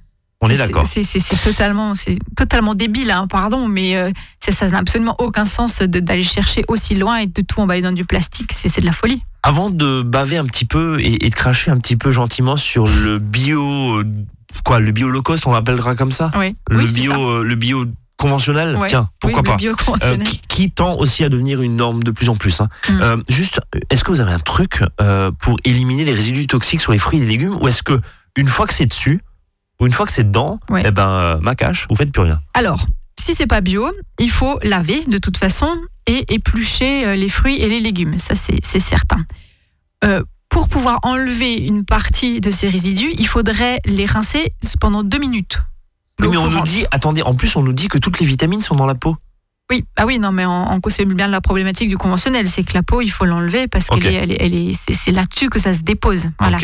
On 0.45 0.49
est 0.49 0.57
d'accord. 0.57 0.85
C'est 0.87 1.41
totalement, 1.43 1.93
totalement 2.37 2.75
débile, 2.75 3.11
hein, 3.13 3.27
pardon, 3.29 3.69
mais 3.69 3.97
euh, 3.97 4.11
ça 4.41 4.69
n'a 4.69 4.79
absolument 4.79 5.15
aucun 5.19 5.45
sens 5.45 5.81
d'aller 5.83 6.25
chercher 6.25 6.65
aussi 6.69 6.95
loin 6.97 7.19
et 7.19 7.27
de 7.27 7.43
tout 7.43 7.61
emballer 7.61 7.81
dans 7.81 7.93
du 7.93 8.05
plastique. 8.05 8.51
C'est 8.53 8.81
de 8.81 8.87
la 8.87 8.93
folie. 8.93 9.23
Avant 9.45 9.71
de 9.71 10.03
baver 10.03 10.37
un 10.39 10.45
petit 10.47 10.65
peu 10.65 11.01
et, 11.01 11.25
et 11.27 11.31
de 11.31 11.35
cracher 11.35 11.71
un 11.71 11.79
petit 11.79 11.97
peu 11.97 12.11
gentiment 12.11 12.57
sur 12.57 12.87
le 12.87 13.19
bio, 13.19 14.03
quoi, 14.65 14.81
le 14.81 14.91
bio 14.93 15.09
low 15.09 15.23
cost, 15.23 15.47
on 15.47 15.53
l'appellera 15.53 15.95
comme 15.95 16.13
ça? 16.13 16.31
Oui, 16.37 16.55
Le 16.71 16.85
oui, 16.85 16.93
bio, 16.93 17.13
ça. 17.13 17.19
euh, 17.19 17.43
le 17.45 17.55
bio 17.55 17.87
conventionnel, 18.17 18.77
Ouais. 18.77 18.89
tiens, 18.89 19.09
pourquoi 19.21 19.41
Oui, 19.41 19.47
pas? 19.47 19.53
le 19.53 19.59
bio 19.59 19.75
Euh, 20.05 20.17
qui, 20.19 20.41
qui 20.49 20.71
tend 20.71 20.95
aussi 20.97 21.25
à 21.25 21.29
devenir 21.29 21.61
une 21.63 21.75
norme 21.77 22.03
de 22.05 22.11
plus 22.13 22.29
en 22.29 22.37
plus. 22.37 22.61
hein. 22.61 22.69
Mm. 22.89 23.01
Euh, 23.03 23.17
juste, 23.29 23.61
est-ce 23.91 24.05
que 24.05 24.11
vous 24.13 24.21
avez 24.21 24.33
un 24.33 24.39
truc 24.39 24.85
euh, 25.01 25.31
pour 25.41 25.59
éliminer 25.65 26.05
les 26.05 26.13
résidus 26.15 26.47
toxiques 26.47 26.81
sur 26.81 26.93
les 26.93 26.99
fruits 26.99 27.19
et 27.19 27.23
les 27.23 27.29
légumes 27.29 27.57
ou 27.61 27.67
est-ce 27.69 27.83
que 27.83 28.01
une 28.37 28.47
fois 28.49 28.67
que 28.69 28.75
c'est 28.75 28.87
dessus 28.87 29.21
une 29.81 29.93
fois 29.93 30.07
que 30.07 30.13
c'est 30.13 30.25
dedans, 30.25 30.61
Ouais. 30.71 30.83
eh 30.87 30.91
ben 30.91 31.09
euh, 31.09 31.41
ma 31.41 31.55
cache, 31.55 31.87
vous 31.91 31.97
faites 31.97 32.13
plus 32.13 32.23
rien. 32.23 32.41
Alors, 32.55 32.87
si 33.21 33.35
c'est 33.35 33.47
pas 33.47 33.61
bio, 33.61 33.91
il 34.19 34.31
faut 34.31 34.59
laver 34.63 35.05
de 35.07 35.19
toute 35.19 35.37
façon 35.37 35.69
et 36.07 36.25
éplucher 36.35 37.07
euh, 37.07 37.15
les 37.17 37.29
fruits 37.29 37.57
et 37.61 37.69
les 37.69 37.81
légumes. 37.81 38.19
Ça, 38.19 38.35
c'est 38.35 38.79
certain. 38.81 39.19
Euh, 40.05 40.23
pour 40.49 40.69
pouvoir 40.69 40.99
enlever 41.03 41.55
une 41.55 41.85
partie 41.85 42.41
de 42.41 42.51
ces 42.51 42.69
résidus, 42.69 43.13
il 43.19 43.27
faudrait 43.27 43.79
les 43.87 44.05
rincer 44.07 44.53
pendant 44.81 45.03
deux 45.03 45.19
minutes. 45.19 45.61
Oui, 46.21 46.29
mais 46.29 46.37
on 46.37 46.51
nous 46.51 46.61
dit, 46.61 46.85
attendez, 46.91 47.23
en 47.23 47.35
plus 47.35 47.57
on 47.57 47.63
nous 47.63 47.73
dit 47.73 47.89
que 47.89 47.99
toutes 47.99 48.21
les 48.21 48.27
vitamines 48.27 48.63
sont 48.63 48.75
dans 48.77 48.87
la 48.87 48.95
peau. 48.95 49.17
Oui, 49.73 49.85
ah 49.97 50.05
oui, 50.05 50.19
non, 50.19 50.33
mais 50.33 50.45
en, 50.45 50.53
en 50.71 50.79
c'est 50.89 51.07
bien 51.07 51.29
la 51.29 51.41
problématique 51.41 51.89
du 51.89 51.97
conventionnel, 51.97 52.47
c'est 52.47 52.63
que 52.63 52.75
la 52.75 52.83
peau, 52.83 53.01
il 53.01 53.09
faut 53.09 53.25
l'enlever 53.25 53.69
parce 53.69 53.87
Ok. 53.91 54.01
qu'elle 54.03 54.13
est, 54.13 54.15
elle 54.19 54.31
est, 54.33 54.37
elle 54.41 54.55
est- 54.55 54.73
c'est, 54.75 54.93
c'est 54.93 55.13
là-dessus 55.13 55.49
que 55.49 55.59
ça 55.59 55.73
se 55.73 55.81
dépose. 55.81 56.29
Voilà. 56.39 56.59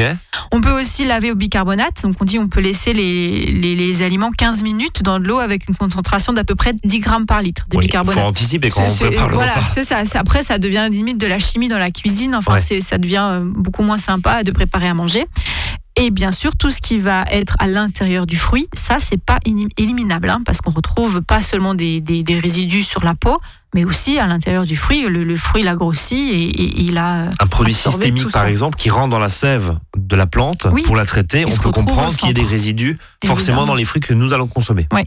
On 0.52 0.60
peut 0.60 0.78
aussi 0.78 1.06
laver 1.06 1.30
au 1.30 1.34
bicarbonate, 1.34 2.02
donc 2.02 2.16
on 2.20 2.26
dit 2.26 2.38
on 2.38 2.48
peut 2.48 2.60
laisser 2.60 2.92
les, 2.92 3.46
les, 3.46 3.74
les 3.74 4.02
aliments 4.02 4.30
15 4.30 4.62
minutes 4.62 5.02
dans 5.02 5.18
de 5.20 5.26
l'eau 5.26 5.38
avec 5.38 5.66
une 5.70 5.74
concentration 5.74 6.34
d'à 6.34 6.44
peu 6.44 6.54
près 6.54 6.74
10 6.84 6.98
grammes 7.00 7.24
par 7.24 7.40
litre 7.40 7.64
de 7.70 7.78
Oui, 7.78 7.86
bicarbonate. 7.86 8.20
faut 8.20 8.28
anticiper 8.28 8.68
quand 8.68 8.82
on 8.82 8.88
C'est- 8.90 9.06
prépare 9.06 9.28
le 9.30 9.34
voilà, 9.36 9.54
c'est 9.64 9.84
ça. 9.84 10.02
Après, 10.18 10.42
ça 10.42 10.58
devient 10.58 10.86
limite 10.90 11.16
de 11.16 11.26
la 11.26 11.38
chimie 11.38 11.68
dans 11.68 11.78
la 11.78 11.90
cuisine. 11.90 12.34
Enfin, 12.34 12.54
Ouais. 12.54 12.60
c'est- 12.60 12.80
ça 12.82 12.98
devient 12.98 13.26
euh, 13.32 13.40
beaucoup 13.42 13.82
moins 13.82 13.96
sympa 13.98 14.42
de 14.44 14.50
préparer 14.52 14.88
à 14.88 14.92
manger. 14.94 15.24
Et 16.00 16.10
bien 16.10 16.30
sûr, 16.30 16.56
tout 16.56 16.70
ce 16.70 16.80
qui 16.80 16.98
va 16.98 17.24
être 17.30 17.56
à 17.58 17.66
l'intérieur 17.66 18.24
du 18.24 18.36
fruit, 18.36 18.68
ça, 18.72 18.98
c'est 19.00 19.16
pas 19.20 19.38
éliminable, 19.76 20.30
hein, 20.30 20.42
parce 20.46 20.60
qu'on 20.60 20.70
retrouve 20.70 21.22
pas 21.22 21.42
seulement 21.42 21.74
des, 21.74 22.00
des- 22.00 22.22
des 22.22 22.38
résidus 22.38 22.84
sur 22.84 23.02
la 23.04 23.14
peau, 23.14 23.40
mais 23.74 23.84
aussi 23.84 24.16
à 24.18 24.28
l'intérieur 24.28 24.64
du 24.64 24.76
fruit. 24.76 25.08
Le, 25.08 25.24
le 25.24 25.34
fruit, 25.36 25.62
il 25.62 25.68
a 25.68 25.74
grossi 25.74 26.14
et, 26.16 26.44
et 26.62 26.80
il 26.82 26.98
a. 26.98 27.30
Un 27.40 27.46
produit 27.48 27.74
systémique, 27.74 28.30
par 28.30 28.46
exemple, 28.46 28.78
qui 28.78 28.90
rentre 28.90 29.08
dans 29.08 29.18
la 29.18 29.28
sève 29.28 29.76
de 29.96 30.14
la 30.14 30.26
plante 30.26 30.68
Oui. 30.70 30.82
pour 30.82 30.94
la 30.94 31.04
traiter, 31.04 31.44
on 31.44 31.50
peut 31.56 31.72
comprendre 31.72 32.14
qu'il 32.14 32.28
y 32.28 32.30
ait 32.30 32.34
des 32.34 32.44
résidus 32.44 32.96
forcément 33.26 33.66
dans 33.66 33.74
les 33.74 33.84
fruits 33.84 34.00
que 34.00 34.14
nous 34.14 34.32
allons 34.32 34.46
consommer. 34.46 34.86
Ouais. 34.92 35.06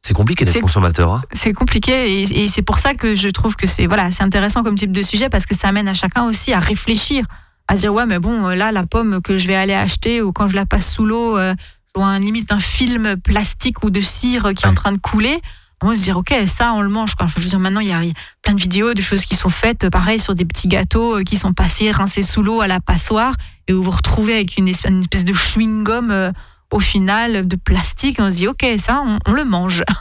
C'est 0.00 0.14
compliqué 0.14 0.44
d'être 0.44 0.60
consommateur. 0.60 1.12
hein. 1.12 1.22
C'est 1.32 1.52
compliqué 1.52 2.20
et, 2.22 2.44
et 2.44 2.48
c'est 2.48 2.62
pour 2.62 2.78
ça 2.78 2.94
que 2.94 3.14
je 3.14 3.28
trouve 3.28 3.56
que 3.56 3.66
c'est 3.66 3.86
voilà, 3.86 4.10
c'est 4.10 4.22
intéressant 4.22 4.62
comme 4.62 4.74
type 4.74 4.92
de 4.92 5.02
sujet 5.02 5.28
parce 5.28 5.44
que 5.46 5.54
ça 5.54 5.68
amène 5.68 5.86
à 5.86 5.94
chacun 5.94 6.24
aussi 6.26 6.52
à 6.52 6.60
réfléchir, 6.60 7.26
à 7.68 7.76
se 7.76 7.82
dire 7.82 7.94
ouais 7.94 8.06
mais 8.06 8.18
bon 8.18 8.48
là 8.48 8.72
la 8.72 8.86
pomme 8.86 9.20
que 9.22 9.36
je 9.36 9.46
vais 9.46 9.54
aller 9.54 9.74
acheter 9.74 10.22
ou 10.22 10.32
quand 10.32 10.48
je 10.48 10.56
la 10.56 10.66
passe 10.66 10.90
sous 10.90 11.04
l'eau, 11.04 11.36
euh, 11.36 11.54
je 11.86 12.00
vois 12.00 12.08
un 12.08 12.18
limite 12.18 12.50
un 12.50 12.58
film 12.58 13.16
plastique 13.16 13.84
ou 13.84 13.90
de 13.90 14.00
cire 14.00 14.52
qui 14.54 14.64
est 14.64 14.68
en 14.68 14.74
train 14.74 14.92
de 14.92 14.98
couler. 14.98 15.38
On 15.80 15.90
va 15.90 15.94
se 15.94 16.02
dire 16.02 16.16
ok 16.16 16.34
ça 16.46 16.72
on 16.72 16.80
le 16.80 16.88
mange 16.88 17.14
quoi. 17.14 17.26
Enfin, 17.26 17.34
je 17.38 17.44
veux 17.44 17.50
dire 17.50 17.60
maintenant 17.60 17.80
il 17.80 17.88
y 17.88 17.92
a 17.92 18.00
plein 18.42 18.54
de 18.54 18.60
vidéos 18.60 18.94
de 18.94 19.00
choses 19.00 19.24
qui 19.24 19.36
sont 19.36 19.48
faites 19.48 19.84
euh, 19.84 19.90
pareil 19.90 20.18
sur 20.18 20.34
des 20.34 20.44
petits 20.44 20.66
gâteaux 20.66 21.18
euh, 21.18 21.22
qui 21.22 21.36
sont 21.36 21.52
passés 21.52 21.90
rincés 21.90 22.22
sous 22.22 22.42
l'eau 22.42 22.60
à 22.60 22.66
la 22.66 22.80
passoire 22.80 23.34
et 23.68 23.72
où 23.72 23.78
vous 23.78 23.84
vous 23.84 23.90
retrouvez 23.90 24.34
avec 24.34 24.56
une 24.56 24.66
espèce, 24.66 24.90
une 24.90 25.02
espèce 25.02 25.24
de 25.24 25.34
chewing 25.34 25.84
gum 25.84 26.10
euh, 26.10 26.32
au 26.72 26.80
final 26.80 27.46
de 27.46 27.56
plastique. 27.56 28.16
On 28.20 28.30
se 28.30 28.36
dit 28.36 28.48
ok 28.48 28.64
ça 28.78 29.02
on- 29.06 29.32
le 29.32 29.44
mange. 29.44 29.84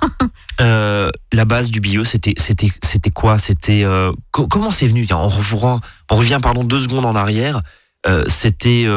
Euh, 0.59 1.11
la 1.33 1.45
base 1.45 1.69
du 1.69 1.79
bio, 1.79 2.03
c'était 2.03 2.33
c'était 2.35 3.11
quoi? 3.11 3.37
C'était 3.37 3.83
euh, 3.83 4.11
co- 4.31 4.47
comment 4.47 4.71
c'est 4.71 4.87
venu? 4.87 5.05
On 5.11 5.29
revient, 5.29 5.79
on 6.09 6.15
revient 6.15 6.39
pardon 6.41 6.63
deux 6.63 6.81
secondes 6.81 7.05
en 7.05 7.13
arrière. 7.15 7.61
Euh, 8.07 8.23
c'était 8.27 8.87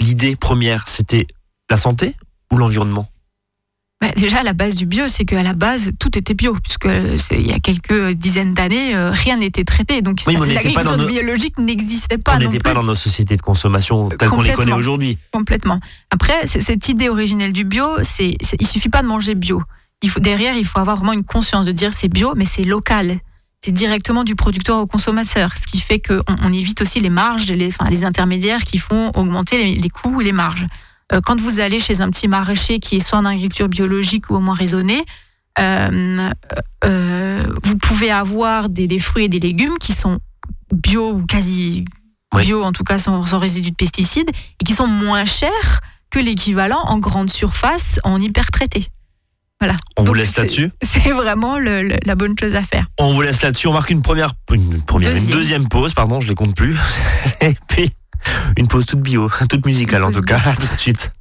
l'idée 0.00 0.36
première, 0.36 0.86
c'était 0.86 1.26
la 1.68 1.76
santé 1.76 2.14
ou 2.52 2.56
l'environnement? 2.56 3.08
Bah, 4.02 4.08
déjà, 4.16 4.42
la 4.42 4.52
base 4.52 4.74
du 4.74 4.84
bio, 4.84 5.06
c'est 5.06 5.24
qu'à 5.24 5.42
la 5.44 5.52
base, 5.52 5.92
tout 6.00 6.18
était 6.18 6.34
bio, 6.34 6.54
puisque 6.62 6.88
il 7.30 7.46
y 7.46 7.52
a 7.52 7.60
quelques 7.60 8.10
dizaines 8.10 8.52
d'années, 8.52 8.96
euh, 8.96 9.12
rien 9.12 9.36
n'était 9.36 9.62
traité. 9.64 10.02
Donc, 10.02 10.20
Oui, 10.26 10.34
l'agriculture 10.34 10.96
nos- 10.96 11.06
biologique 11.06 11.56
n'existait 11.56 12.18
pas 12.18 12.34
On 12.34 12.38
n'était 12.40 12.58
pas 12.58 12.74
dans 12.74 12.82
nos 12.82 12.96
sociétés 12.96 13.36
de 13.36 13.42
consommation 13.42 14.08
telles 14.08 14.28
qu'on 14.28 14.42
les 14.42 14.52
connaît 14.52 14.72
aujourd'hui. 14.72 15.18
complètement. 15.30 15.78
Après, 16.10 16.46
cette 16.48 16.88
idée 16.88 17.08
originelle 17.08 17.52
du 17.52 17.64
bio, 17.64 17.86
c'est, 18.02 18.36
c'est- 18.42 18.56
il 18.60 18.66
suffit 18.66 18.88
pas 18.88 19.02
de 19.02 19.06
manger 19.06 19.36
bio. 19.36 19.62
Il 20.02 20.10
faut, 20.10 20.18
derrière, 20.20 20.56
il 20.56 20.64
faut 20.66 20.80
avoir 20.80 20.96
vraiment 20.96 21.12
une 21.12 21.22
conscience 21.24 21.64
de 21.64 21.70
dire 21.72 21.92
c'est 21.92 22.08
bio, 22.08 22.32
mais 22.34 22.44
c'est 22.44 22.64
local. 22.64 23.18
C'est 23.64 23.70
directement 23.70 24.24
du 24.24 24.34
producteur 24.34 24.78
au 24.78 24.86
consommateur, 24.88 25.52
ce 25.56 25.64
qui 25.70 25.80
fait 25.80 26.00
qu'on 26.00 26.22
on 26.42 26.52
évite 26.52 26.82
aussi 26.82 26.98
les 26.98 27.08
marges, 27.10 27.46
les, 27.52 27.68
enfin, 27.68 27.88
les 27.88 28.04
intermédiaires 28.04 28.64
qui 28.64 28.78
font 28.78 29.12
augmenter 29.14 29.62
les, 29.62 29.76
les 29.76 29.88
coûts 29.88 30.20
et 30.20 30.24
les 30.24 30.32
marges. 30.32 30.66
Euh, 31.12 31.20
quand 31.24 31.40
vous 31.40 31.60
allez 31.60 31.78
chez 31.80 32.00
un 32.00 32.10
petit 32.10 32.28
maraîcher 32.28 32.78
qui 32.78 32.96
est 32.96 33.00
soit 33.00 33.18
en 33.18 33.24
agriculture 33.24 33.68
biologique 33.68 34.30
ou 34.30 34.36
au 34.36 34.40
moins 34.40 34.54
raisonnée, 34.54 35.04
euh, 35.58 36.30
euh, 36.84 37.44
vous 37.64 37.76
pouvez 37.76 38.10
avoir 38.10 38.68
des, 38.68 38.86
des 38.86 38.98
fruits 38.98 39.24
et 39.24 39.28
des 39.28 39.40
légumes 39.40 39.76
qui 39.80 39.92
sont 39.92 40.18
bio 40.72 41.12
ou 41.12 41.26
quasi 41.26 41.84
Oui. 42.34 42.44
bio, 42.46 42.62
en 42.62 42.72
tout 42.72 42.84
cas 42.84 42.98
sans, 42.98 43.26
sans 43.26 43.38
résidus 43.38 43.70
de 43.70 43.76
pesticides, 43.76 44.30
et 44.60 44.64
qui 44.64 44.72
sont 44.74 44.86
moins 44.86 45.24
chers 45.24 45.80
que 46.10 46.18
l'équivalent 46.18 46.80
en 46.84 46.98
grande 46.98 47.30
surface 47.30 47.98
en 48.04 48.20
hyper 48.20 48.50
traité. 48.50 48.86
Voilà. 49.60 49.76
On 49.96 50.02
vous 50.02 50.14
laisse 50.14 50.36
là-dessus? 50.36 50.72
C'est 50.82 51.10
vraiment 51.12 51.56
le- 51.58 51.82
le- 51.84 51.98
la 52.04 52.14
bonne 52.16 52.34
chose 52.38 52.56
à 52.56 52.62
faire. 52.62 52.86
On 52.98 53.12
vous 53.12 53.22
laisse 53.22 53.42
là-dessus. 53.42 53.68
On 53.68 53.72
marque 53.72 53.90
une 53.90 54.02
première, 54.02 54.32
une 54.52 54.82
première, 54.82 55.10
une 55.10 55.14
Deuxième. 55.14 55.36
deuxième 55.36 55.68
pause, 55.68 55.94
pardon, 55.94 56.18
je 56.20 56.26
les 56.28 56.34
compte 56.34 56.56
plus. 56.56 56.76
Et 57.40 57.54
puis 57.68 57.90
une 58.56 58.68
pause 58.68 58.86
toute 58.86 59.00
bio, 59.00 59.30
toute 59.48 59.66
musicale 59.66 60.04
en 60.04 60.12
tout 60.12 60.22
cas. 60.22 60.38
À 60.44 60.56
tout 60.56 60.72
de 60.72 60.78
suite. 60.78 61.12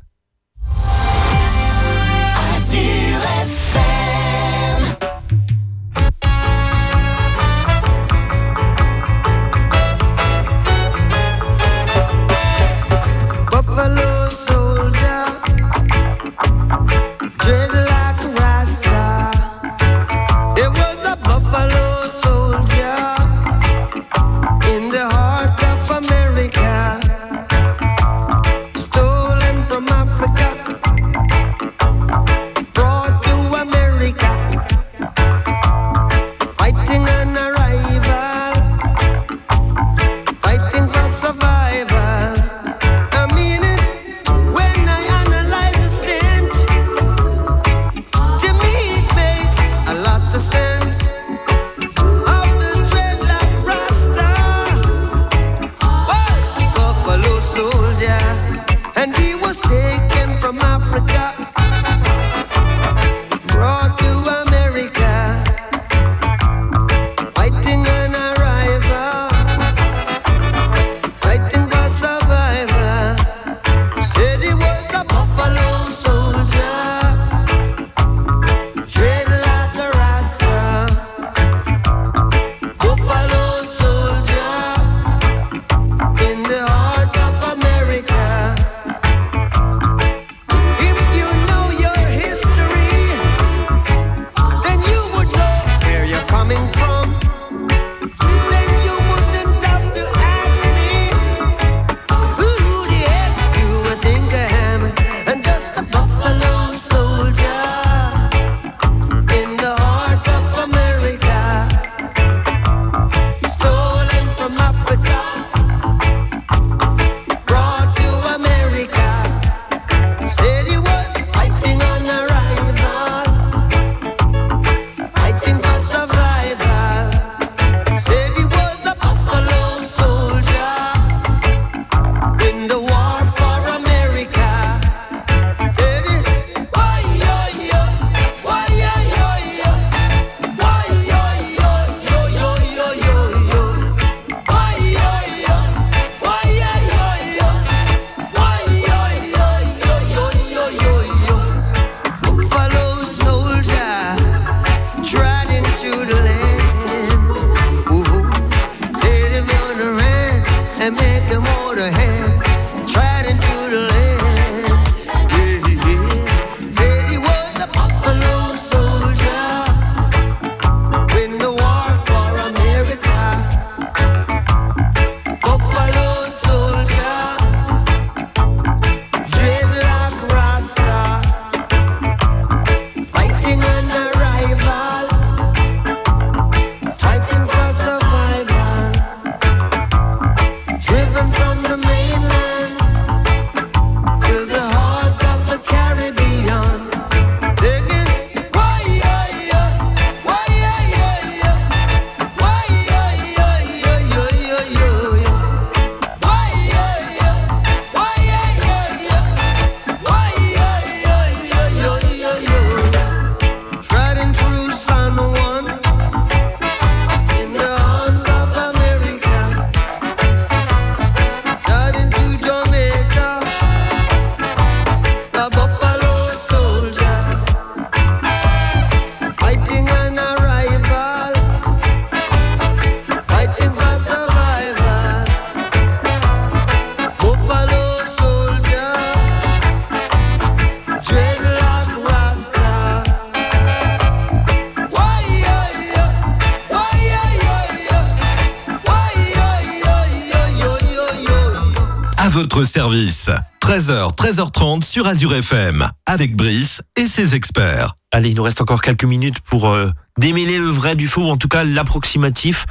Votre 252.62 252.69
service. 252.69 253.30
13h, 253.62 254.15
13h30 254.15 254.84
sur 254.84 255.08
Azure 255.08 255.34
FM, 255.34 255.88
avec 256.06 256.36
Brice 256.36 256.84
et 256.95 257.08
ses 257.08 257.34
experts. 257.34 257.95
Allez, 258.12 258.30
il 258.30 258.36
nous 258.36 258.43
reste 258.43 258.62
encore 258.62 258.82
quelques 258.82 259.04
minutes 259.04 259.39
pour 259.39 259.69
euh, 259.69 259.89
démêler 260.19 260.60
le 260.60 260.67
vrai 260.67 260.95
du 260.95 261.08
faux, 261.08 261.21
ou 261.24 261.30
en 261.30 261.38
tout 261.38 261.47
cas 261.47 261.63
l'approximatif 261.63 262.65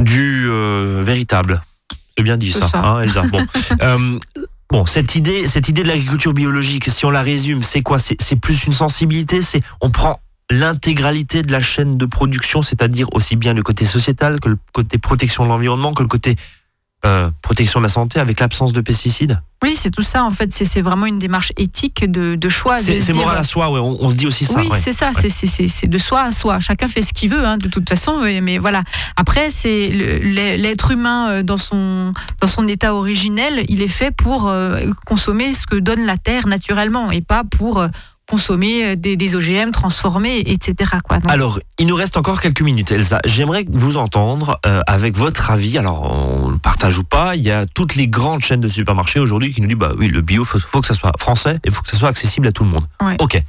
du 0.00 0.46
euh, 0.48 1.02
véritable. 1.04 1.60
C'est 2.16 2.24
bien 2.24 2.38
dit 2.38 2.52
ça, 2.52 2.68
ça. 2.68 2.78
hein, 2.82 3.02
Elsa. 3.02 3.22
Bon, 3.24 3.44
Euh, 3.82 4.18
bon, 4.70 4.86
cette 4.86 5.14
idée, 5.14 5.46
cette 5.46 5.68
idée 5.68 5.82
de 5.82 5.88
l'agriculture 5.88 6.32
biologique, 6.32 6.88
si 6.90 7.04
on 7.04 7.10
la 7.10 7.22
résume, 7.22 7.62
c'est 7.62 7.82
quoi? 7.82 7.98
C'est 7.98 8.16
c'est 8.22 8.36
plus 8.36 8.64
une 8.64 8.72
sensibilité. 8.72 9.42
C'est 9.42 9.60
on 9.82 9.90
prend 9.90 10.20
l'intégralité 10.50 11.42
de 11.42 11.52
la 11.52 11.60
chaîne 11.60 11.98
de 11.98 12.06
production, 12.06 12.62
c'est-à-dire 12.62 13.08
aussi 13.12 13.36
bien 13.36 13.52
le 13.52 13.62
côté 13.62 13.84
sociétal 13.84 14.40
que 14.40 14.48
le 14.48 14.58
côté 14.72 14.96
protection 14.96 15.44
de 15.44 15.48
l'environnement, 15.50 15.92
que 15.92 16.02
le 16.02 16.08
côté 16.08 16.36
euh, 17.04 17.30
protection 17.42 17.80
de 17.80 17.84
la 17.84 17.88
santé 17.88 18.20
avec 18.20 18.38
l'absence 18.40 18.72
de 18.72 18.80
pesticides. 18.80 19.40
Oui, 19.64 19.76
c'est 19.76 19.90
tout 19.90 20.02
ça. 20.02 20.24
En 20.24 20.30
fait, 20.30 20.52
c'est 20.52 20.80
vraiment 20.82 21.06
une 21.06 21.18
démarche 21.20 21.52
éthique 21.56 22.04
de, 22.10 22.34
de 22.34 22.48
choix. 22.48 22.78
C'est 22.80 23.12
moral 23.14 23.36
à 23.38 23.42
soi, 23.44 23.70
ouais, 23.70 23.78
on, 23.78 23.96
on 24.02 24.08
se 24.08 24.14
dit 24.16 24.26
aussi 24.26 24.44
ça. 24.44 24.58
oui, 24.60 24.68
ouais. 24.68 24.78
c'est 24.80 24.92
ça, 24.92 25.12
c'est- 25.14 25.86
de 25.86 25.98
soi 25.98 26.22
à 26.22 26.32
soi. 26.32 26.58
Chacun 26.58 26.88
fait 26.88 27.02
ce 27.02 27.12
qu'il 27.12 27.30
veut, 27.30 27.44
hein, 27.46 27.58
de 27.58 27.68
toute 27.68 27.88
façon. 27.88 28.22
Mais 28.42 28.58
voilà. 28.58 28.82
Après, 29.16 29.50
c'est 29.50 29.88
l'être 29.90 30.90
humain 30.90 31.28
euh, 31.30 31.42
dans 31.44 31.56
son 31.56 32.12
dans 32.40 32.48
son 32.48 32.66
état 32.66 32.94
originel, 32.94 33.64
il 33.68 33.82
est 33.82 33.88
fait 33.88 34.10
pour 34.10 34.48
euh, 34.48 34.80
consommer 35.06 35.54
ce 35.54 35.66
que 35.66 35.76
donne 35.76 36.06
la 36.06 36.16
terre 36.18 36.46
naturellement 36.48 37.10
et 37.12 37.20
pas 37.20 37.42
pour 37.44 37.78
euh, 37.78 37.88
consommer 38.28 38.84
euh, 38.84 38.96
des, 38.96 39.16
des 39.16 39.36
OGM 39.36 39.70
transformés, 39.72 40.38
etc. 40.46 40.90
Quoi. 41.04 41.18
Donc, 41.18 41.30
Alors, 41.30 41.58
il 41.78 41.86
nous 41.86 41.96
reste 41.96 42.16
encore 42.16 42.40
quelques 42.40 42.62
minutes, 42.62 42.90
Elsa. 42.92 43.20
J'aimerais 43.24 43.64
vous 43.68 43.96
entendre 43.96 44.58
euh, 44.66 44.80
avec 44.86 45.16
votre 45.16 45.50
avis. 45.50 45.76
Alors, 45.78 46.02
on 46.10 46.48
le 46.50 46.58
partage 46.58 46.98
ou 46.98 47.04
pas. 47.04 47.36
Il 47.36 47.42
y 47.42 47.50
a 47.50 47.66
toutes 47.66 47.94
les 47.94 48.08
grandes 48.08 48.40
chaînes 48.42 48.60
de 48.60 48.68
supermarchés 48.68 49.20
aujourd'hui 49.20 49.52
qui 49.52 49.60
nous 49.60 49.68
disent 49.68 49.76
bah 49.76 49.92
oui, 49.98 50.08
le 50.08 50.20
bio, 50.20 50.44
faut, 50.44 50.58
faut 50.58 50.80
que 50.80 50.86
ça 50.86 50.94
soit 50.94 51.12
français 51.18 51.58
et 51.64 51.70
faut 51.70 51.82
que 51.82 51.90
ça 51.90 51.96
soit 51.96 52.08
accessible 52.08 52.46
à 52.48 52.52
tout 52.52 52.64
le 52.64 52.70
monde. 52.70 52.86
Ouais. 53.02 53.16
Ok. 53.20 53.40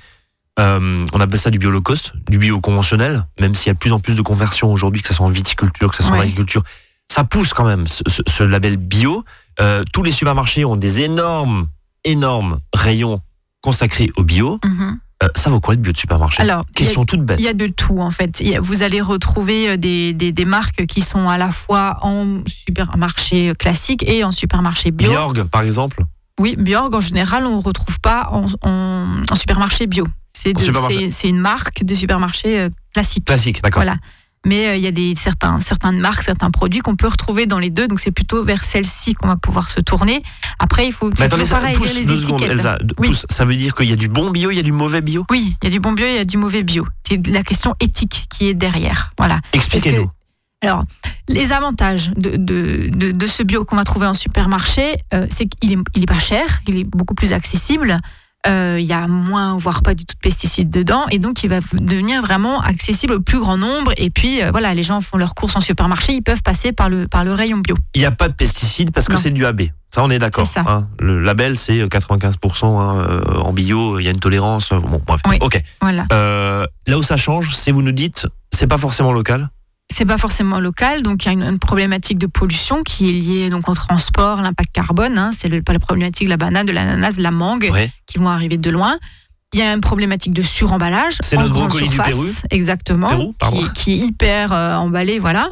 Euh, 0.59 1.05
on 1.13 1.19
appelle 1.19 1.39
ça 1.39 1.49
du 1.49 1.57
bio 1.57 1.71
low 1.71 1.81
cost, 1.81 2.13
du 2.29 2.37
bio 2.37 2.59
conventionnel, 2.61 3.25
même 3.39 3.55
s'il 3.55 3.67
y 3.67 3.71
a 3.71 3.73
de 3.73 3.79
plus 3.79 3.91
en 3.91 3.99
plus 3.99 4.15
de 4.15 4.21
conversions 4.21 4.71
aujourd'hui, 4.71 5.01
que 5.01 5.07
ce 5.07 5.13
soit 5.15 5.25
en 5.25 5.29
viticulture, 5.29 5.89
que 5.89 5.95
ce 5.95 6.03
soit 6.03 6.15
en 6.15 6.19
agriculture. 6.19 6.61
Ça 7.11 7.23
pousse 7.23 7.53
quand 7.53 7.65
même 7.65 7.87
ce, 7.87 8.03
ce- 8.07 8.21
ce 8.27 8.43
label 8.43 8.77
bio. 8.77 9.23
Euh, 9.61 9.83
tous 9.93 10.03
les 10.03 10.11
supermarchés 10.11 10.63
ont 10.65 10.75
des 10.75 11.01
énormes, 11.01 11.67
énormes 12.03 12.59
rayons 12.73 13.21
consacrés 13.67 14.11
au 14.17 14.23
bio. 14.23 14.59
mhm. 14.63 14.99
Euh, 15.23 15.27
ça 15.35 15.49
vaut 15.49 15.61
quoi 15.61 15.73
le 15.73 15.79
bio 15.79 15.93
de 15.93 15.97
supermarché 15.97 16.41
Alors, 16.41 16.65
il 16.75 16.81
y 16.81 16.83
a- 16.83 16.85
Question 16.85 17.05
toute 17.05 17.21
bête. 17.23 17.39
Il 17.39 17.45
y 17.45 17.47
a 17.47 17.53
de 17.53 17.67
tout 17.67 17.99
en 17.99 18.11
fait. 18.11 18.43
Vous 18.61 18.83
allez 18.83 18.99
retrouver 18.99 19.69
euh, 19.69 19.77
des, 19.77 20.11
des, 20.11 20.33
des 20.33 20.43
marques 20.45 20.85
qui 20.85 20.99
sont 21.01 21.29
à 21.29 21.37
la 21.37 21.49
fois 21.49 21.97
en 22.01 22.39
supermarché 22.45 23.53
classique 23.57 24.03
et 24.05 24.23
en 24.25 24.31
supermarché 24.31 24.91
bio. 24.91 25.09
Bjorg, 25.11 25.43
par 25.45 25.61
exemple? 25.61 26.03
Oui, 26.39 26.55
Bjorg 26.57 26.93
en 26.93 26.99
général 26.99 27.45
on 27.45 27.57
ne 27.57 27.61
retrouve 27.61 27.99
pas 28.01 28.27
en, 28.31 28.47
en, 28.67 29.05
en 29.29 29.35
supermarché 29.35 29.87
bio. 29.87 30.05
C'est 30.33 30.51
une 31.29 31.39
marque 31.39 31.85
de 31.85 31.95
supermarché 31.95 32.59
euh, 32.59 32.69
classique. 32.93 33.23
Classique, 33.25 33.61
d'accord. 33.63 33.83
Voilà. 33.83 33.97
Mais 34.45 34.67
euh, 34.67 34.75
il 34.75 34.81
y 34.81 34.87
a 34.87 34.91
des, 34.91 35.13
certains, 35.15 35.59
certaines 35.59 35.99
marques, 35.99 36.23
certains 36.23 36.51
produits 36.51 36.81
qu'on 36.81 36.95
peut 36.95 37.07
retrouver 37.07 37.45
dans 37.45 37.59
les 37.59 37.69
deux. 37.69 37.87
Donc 37.87 37.99
c'est 37.99 38.11
plutôt 38.11 38.43
vers 38.43 38.63
celle-ci 38.63 39.13
qu'on 39.13 39.27
va 39.27 39.37
pouvoir 39.37 39.69
se 39.69 39.79
tourner. 39.79 40.21
Après, 40.59 40.85
il 40.85 40.91
faut 40.91 41.09
Mais 41.09 41.15
c'est 41.17 41.23
attendez, 41.23 41.45
ça, 41.45 41.55
pareil, 41.57 41.75
pousse 41.75 41.91
lire 41.93 41.99
les 42.01 42.05
deux 42.05 42.17
secondes, 42.21 42.41
étiquettes. 42.41 42.57
Elsa. 42.57 42.77
d- 42.79 42.93
Oui. 42.99 43.07
pousse, 43.09 43.25
ça 43.29 43.45
veut 43.45 43.55
dire 43.55 43.73
qu'il 43.73 43.89
y 43.89 43.93
a 43.93 43.95
du 43.95 44.09
bon 44.09 44.31
bio, 44.31 44.51
il 44.51 44.55
y 44.55 44.59
a 44.59 44.63
du 44.63 44.71
mauvais 44.73 45.01
bio 45.01 45.25
Oui, 45.31 45.55
il 45.61 45.65
y 45.65 45.67
a 45.67 45.71
du 45.71 45.79
bon 45.79 45.93
bio 45.93 46.05
il 46.05 46.15
y 46.15 46.19
a 46.19 46.25
du 46.25 46.37
mauvais 46.37 46.63
bio. 46.63 46.85
C'est 47.07 47.25
la 47.27 47.43
question 47.43 47.73
éthique 47.79 48.25
qui 48.29 48.47
est 48.47 48.53
derrière. 48.53 49.13
Voilà. 49.17 49.39
Expliquez-nous. 49.53 50.09
Alors, 50.61 50.83
les 51.27 51.51
avantages 51.51 52.11
de, 52.15 52.37
de, 52.37 52.89
de, 52.89 53.11
de 53.11 53.27
ce 53.27 53.43
bio 53.43 53.65
qu'on 53.65 53.75
va 53.75 53.83
trouver 53.83 54.07
en 54.07 54.13
supermarché, 54.13 54.95
euh, 55.13 55.25
c'est 55.29 55.45
qu'il 55.45 55.73
est, 55.73 55.77
il 55.95 56.03
est 56.03 56.05
pas 56.05 56.19
cher, 56.19 56.45
il 56.67 56.77
est 56.77 56.83
beaucoup 56.85 57.15
plus 57.15 57.33
accessible. 57.33 57.99
Euh, 58.47 58.77
Il 58.79 58.85
y 58.85 58.93
a 58.93 59.07
moins, 59.07 59.57
voire 59.57 59.81
pas 59.83 59.93
du 59.93 60.05
tout 60.05 60.15
de 60.15 60.19
pesticides 60.19 60.69
dedans, 60.69 61.05
et 61.11 61.19
donc 61.19 61.43
il 61.43 61.49
va 61.49 61.59
devenir 61.73 62.21
vraiment 62.21 62.61
accessible 62.61 63.13
au 63.13 63.19
plus 63.21 63.39
grand 63.39 63.57
nombre. 63.57 63.91
Et 63.97 64.09
puis 64.09 64.41
euh, 64.41 64.51
voilà, 64.51 64.73
les 64.73 64.83
gens 64.83 65.01
font 65.01 65.17
leurs 65.17 65.35
courses 65.35 65.55
en 65.55 65.61
supermarché, 65.61 66.13
ils 66.13 66.21
peuvent 66.21 66.43
passer 66.43 66.71
par 66.71 66.89
le, 66.89 67.07
par 67.07 67.23
le 67.23 67.33
rayon 67.33 67.57
bio. 67.59 67.75
Il 67.95 67.99
n'y 67.99 68.05
a 68.05 68.11
pas 68.11 68.27
de 68.29 68.33
pesticides 68.33 68.91
parce 68.91 69.07
que 69.07 69.17
c'est 69.17 69.31
du 69.31 69.45
AB. 69.45 69.63
Ça, 69.93 70.03
on 70.03 70.09
est 70.09 70.17
d'accord. 70.17 70.45
C'est 70.45 70.53
ça. 70.53 70.65
hein. 70.67 70.87
Le 70.99 71.21
label, 71.21 71.55
c'est 71.55 71.77
95% 71.85 72.65
hein, 72.65 72.95
euh, 72.97 73.37
en 73.37 73.53
bio. 73.53 73.99
Il 73.99 74.05
y 74.05 74.07
a 74.07 74.11
une 74.11 74.19
tolérance. 74.19 74.69
Bon, 74.69 74.99
bref. 75.05 75.21
Oui. 75.29 75.37
Ok. 75.39 75.61
Voilà. 75.81 76.05
Euh, 76.11 76.65
là 76.87 76.97
où 76.97 77.03
ça 77.03 77.15
change, 77.15 77.55
c'est 77.55 77.71
vous 77.71 77.83
nous 77.83 77.91
dites, 77.91 78.27
c'est 78.51 78.65
pas 78.65 78.79
forcément 78.79 79.13
local. 79.13 79.49
C'est 79.95 80.05
pas 80.05 80.17
forcément 80.17 80.59
local, 80.59 81.03
donc 81.03 81.23
il 81.23 81.27
y 81.27 81.29
a 81.29 81.33
une, 81.33 81.43
une 81.43 81.59
problématique 81.59 82.17
de 82.17 82.25
pollution 82.27 82.81
qui 82.83 83.09
est 83.09 83.13
liée 83.13 83.49
donc 83.49 83.69
au 83.69 83.73
transport, 83.75 84.41
l'impact 84.41 84.71
carbone. 84.73 85.17
hein, 85.17 85.29
c'est 85.37 85.49
le- 85.49 85.61
pas 85.61 85.73
la 85.73 85.79
problématique 85.79 86.25
de 86.25 86.29
la 86.31 86.37
banane, 86.37 86.65
de 86.65 86.71
l'ananas, 86.71 87.13
de 87.17 87.21
la 87.21 87.31
mangue. 87.31 87.69
Ouais. 87.71 87.91
qui 88.07 88.17
vont 88.17 88.27
arriver 88.29 88.57
de 88.57 88.69
loin. 88.69 88.97
Il 89.53 89.59
y 89.59 89.61
a 89.61 89.71
une 89.73 89.81
problématique 89.81 90.33
de 90.33 90.41
suremballage. 90.41 91.13
C'est 91.19 91.37
en 91.37 91.41
notre 91.41 91.53
grande 91.53 91.67
brocoli 91.69 91.87
du 91.87 91.93
surface, 91.93 92.09
Pérou. 92.15 92.25
Exactement. 92.49 93.07
Pérou, 93.09 93.35
qui, 93.51 93.73
qui 93.73 93.91
est 93.93 93.97
hyper 94.07 94.51
euh, 94.51 94.75
emballé, 94.75 95.19
voilà. 95.19 95.49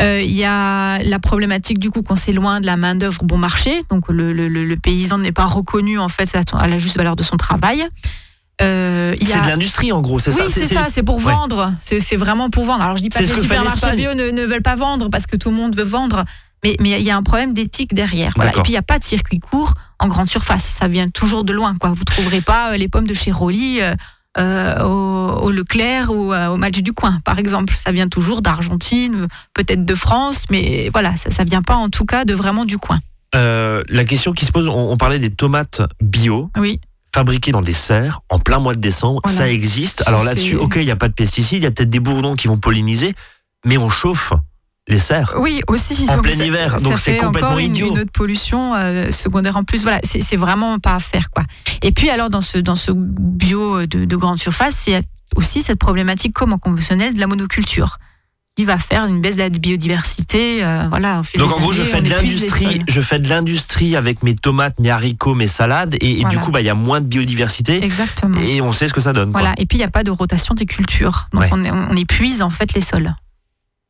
Euh, 0.00 0.20
Il 0.22 0.30
y 0.30 0.44
a 0.44 0.98
la 1.02 1.18
problématique 1.18 1.80
du 1.80 1.90
coup 1.90 2.02
qu'on 2.02 2.14
s'éloigne 2.16 2.60
de 2.62 2.66
la 2.66 2.76
main 2.76 2.94
d'œuvre 2.94 3.24
bon 3.24 3.38
marché, 3.38 3.82
donc 3.90 4.08
le, 4.08 4.32
le- 4.32 4.46
le- 4.48 4.64
le 4.64 4.76
paysan 4.76 5.18
n'est 5.18 5.32
pas 5.32 5.46
reconnu 5.46 5.98
en 5.98 6.08
fait 6.08 6.32
à 6.54 6.68
la 6.68 6.78
juste 6.78 6.96
valeur 6.96 7.16
de 7.16 7.24
son 7.24 7.36
travail. 7.36 7.84
Euh, 8.62 9.14
C'est 9.22 9.36
a- 9.38 9.40
de 9.40 9.46
l'industrie, 9.48 9.92
en 9.92 10.00
gros. 10.00 10.18
C'est 10.18 10.30
oui, 10.30 10.48
ça. 10.48 10.48
c'est 10.48 10.64
ça, 10.64 10.86
c'est 10.90 11.02
pour 11.02 11.18
vendre. 11.18 11.72
C'est 11.82 12.00
c'est 12.00 12.16
vraiment 12.16 12.50
pour 12.50 12.64
vendre. 12.64 12.82
Alors 12.82 12.96
je 12.96 13.02
dis 13.02 13.08
pas 13.08 13.20
que 13.20 13.24
les 13.24 13.34
supermarchés 13.40 13.96
bio 13.96 14.14
ne, 14.14 14.30
ne 14.30 14.44
veulent 14.44 14.62
pas 14.62 14.76
vendre 14.76 15.08
parce 15.08 15.26
que 15.26 15.36
tout 15.36 15.50
le 15.50 15.56
monde 15.56 15.76
veut 15.76 15.82
vendre. 15.84 16.24
Mais 16.62 16.76
mais 16.78 16.90
il 17.00 17.04
y 17.06 17.10
a 17.10 17.16
un 17.16 17.22
problème 17.22 17.54
d'éthique 17.54 17.94
derrière. 17.94 18.32
Voilà. 18.36 18.50
Et 18.50 18.54
puis 18.54 18.64
il 18.68 18.72
n'y 18.72 18.78
a 18.78 18.82
pas 18.82 18.98
de 18.98 19.04
circuit 19.04 19.38
court 19.38 19.72
en 19.98 20.08
grande 20.08 20.28
surface. 20.28 20.64
Ça 20.64 20.88
vient 20.88 21.08
toujours 21.08 21.44
de 21.44 21.52
loin. 21.54 21.74
Quoi. 21.80 21.90
Vous 21.96 22.04
trouverez 22.04 22.42
pas 22.42 22.72
euh, 22.72 22.76
les 22.76 22.88
pommes 22.88 23.06
de 23.06 23.14
chez 23.14 23.30
Rolly 23.30 23.80
euh, 24.38 24.82
au, 24.84 25.40
au 25.42 25.50
Leclerc 25.50 26.10
ou 26.10 26.32
euh, 26.32 26.48
au 26.48 26.56
match 26.56 26.78
du 26.82 26.92
coin, 26.92 27.18
par 27.24 27.38
exemple. 27.38 27.74
Ça 27.76 27.92
vient 27.92 28.08
toujours 28.08 28.42
d'Argentine, 28.42 29.26
peut-être 29.54 29.84
de 29.86 29.94
France, 29.94 30.44
mais 30.50 30.90
voilà, 30.92 31.16
ça, 31.16 31.30
ça 31.30 31.44
vient 31.44 31.62
pas 31.62 31.76
en 31.76 31.88
tout 31.88 32.04
cas 32.04 32.24
de 32.26 32.34
vraiment 32.34 32.64
du 32.66 32.76
coin. 32.78 33.00
Euh, 33.34 33.82
la 33.88 34.04
question 34.04 34.32
qui 34.32 34.44
se 34.44 34.52
pose, 34.52 34.68
on, 34.68 34.90
on 34.90 34.96
parlait 34.96 35.18
des 35.18 35.30
tomates 35.30 35.82
bio. 36.02 36.50
Oui. 36.58 36.78
Fabriquées 37.14 37.52
dans 37.52 37.62
des 37.62 37.72
serres 37.72 38.20
en 38.28 38.38
plein 38.38 38.58
mois 38.60 38.74
de 38.74 38.80
décembre, 38.80 39.20
Voilà. 39.24 39.38
ça 39.38 39.48
existe. 39.50 40.04
Alors 40.06 40.22
là-dessus, 40.24 40.56
ok, 40.56 40.76
il 40.76 40.84
n'y 40.84 40.90
a 40.90 40.96
pas 40.96 41.08
de 41.08 41.14
pesticides, 41.14 41.58
il 41.58 41.64
y 41.64 41.66
a 41.66 41.70
peut-être 41.70 41.90
des 41.90 42.00
bourdons 42.00 42.36
qui 42.36 42.46
vont 42.46 42.58
polliniser, 42.58 43.14
mais 43.64 43.78
on 43.78 43.88
chauffe 43.88 44.32
les 44.86 44.98
serres. 44.98 45.34
Oui, 45.38 45.60
aussi. 45.68 46.06
En 46.08 46.16
Donc, 46.16 46.24
plein 46.24 46.44
hiver, 46.44 46.76
donc 46.80 46.98
c'est 46.98 47.16
complètement 47.16 47.58
une, 47.58 47.66
idiot. 47.72 47.92
Une 47.92 47.98
autre 48.00 48.12
pollution 48.12 48.74
euh, 48.74 49.10
secondaire 49.10 49.56
en 49.56 49.64
plus. 49.64 49.82
Voilà, 49.82 50.00
c'est 50.04 50.36
vraiment 50.36 50.78
pas 50.78 50.94
à 50.94 51.00
faire 51.00 51.30
quoi. 51.30 51.44
Et 51.82 51.92
puis 51.92 52.10
alors 52.10 52.30
dans 52.30 52.40
ce 52.40 52.58
dans 52.58 52.76
ce 52.76 52.92
bio 52.94 53.86
de, 53.86 54.04
de 54.04 54.16
grande 54.16 54.38
surface, 54.40 54.86
il 54.86 54.92
y 54.92 54.96
a 54.96 55.00
aussi 55.36 55.62
cette 55.62 55.78
problématique 55.78 56.32
comme 56.32 56.52
en 56.52 56.58
conventionnel 56.58 57.14
de 57.14 57.20
la 57.20 57.26
monoculture 57.26 57.98
qui 58.56 58.64
va 58.64 58.78
faire 58.78 59.06
une 59.06 59.20
baisse 59.20 59.36
de 59.36 59.40
la 59.42 59.48
biodiversité. 59.48 60.64
euh, 60.64 60.86
voilà. 60.88 61.20
Au 61.20 61.22
fil 61.22 61.38
Donc 61.40 61.50
des 61.50 61.54
en 61.54 61.60
gros, 61.60 61.72
je 61.72 61.82
fais 61.82 62.00
de 62.02 62.08
l'industrie, 62.10 62.80
je 62.88 63.00
fais 63.00 63.18
de 63.18 63.28
l'industrie 63.28 63.96
avec 63.96 64.22
mes 64.22 64.34
tomates, 64.34 64.78
mes 64.80 64.90
haricots, 64.90 65.34
mes 65.34 65.46
salades, 65.46 65.94
et, 66.00 66.20
et 66.20 66.24
du 66.24 66.38
coup, 66.38 66.50
bah, 66.50 66.60
il 66.60 66.66
y 66.66 66.70
a 66.70 66.74
moins 66.74 67.00
de 67.00 67.06
biodiversité, 67.06 67.82
Exactement. 67.82 68.38
et 68.40 68.60
on 68.60 68.72
sait 68.72 68.88
ce 68.88 68.92
que 68.92 69.00
ça 69.00 69.12
donne. 69.12 69.32
quoi. 69.32 69.40
Voilà. 69.40 69.54
Et 69.58 69.66
puis 69.66 69.78
il 69.78 69.80
n'y 69.80 69.84
a 69.84 69.90
pas 69.90 70.04
de 70.04 70.10
rotation 70.10 70.54
des 70.54 70.66
cultures. 70.66 71.28
Donc 71.32 71.42
Ouais. 71.42 71.50
on, 71.52 71.96
épuise 71.96 72.42
en 72.42 72.50
fait 72.50 72.74
les 72.74 72.80
sols. 72.80 73.14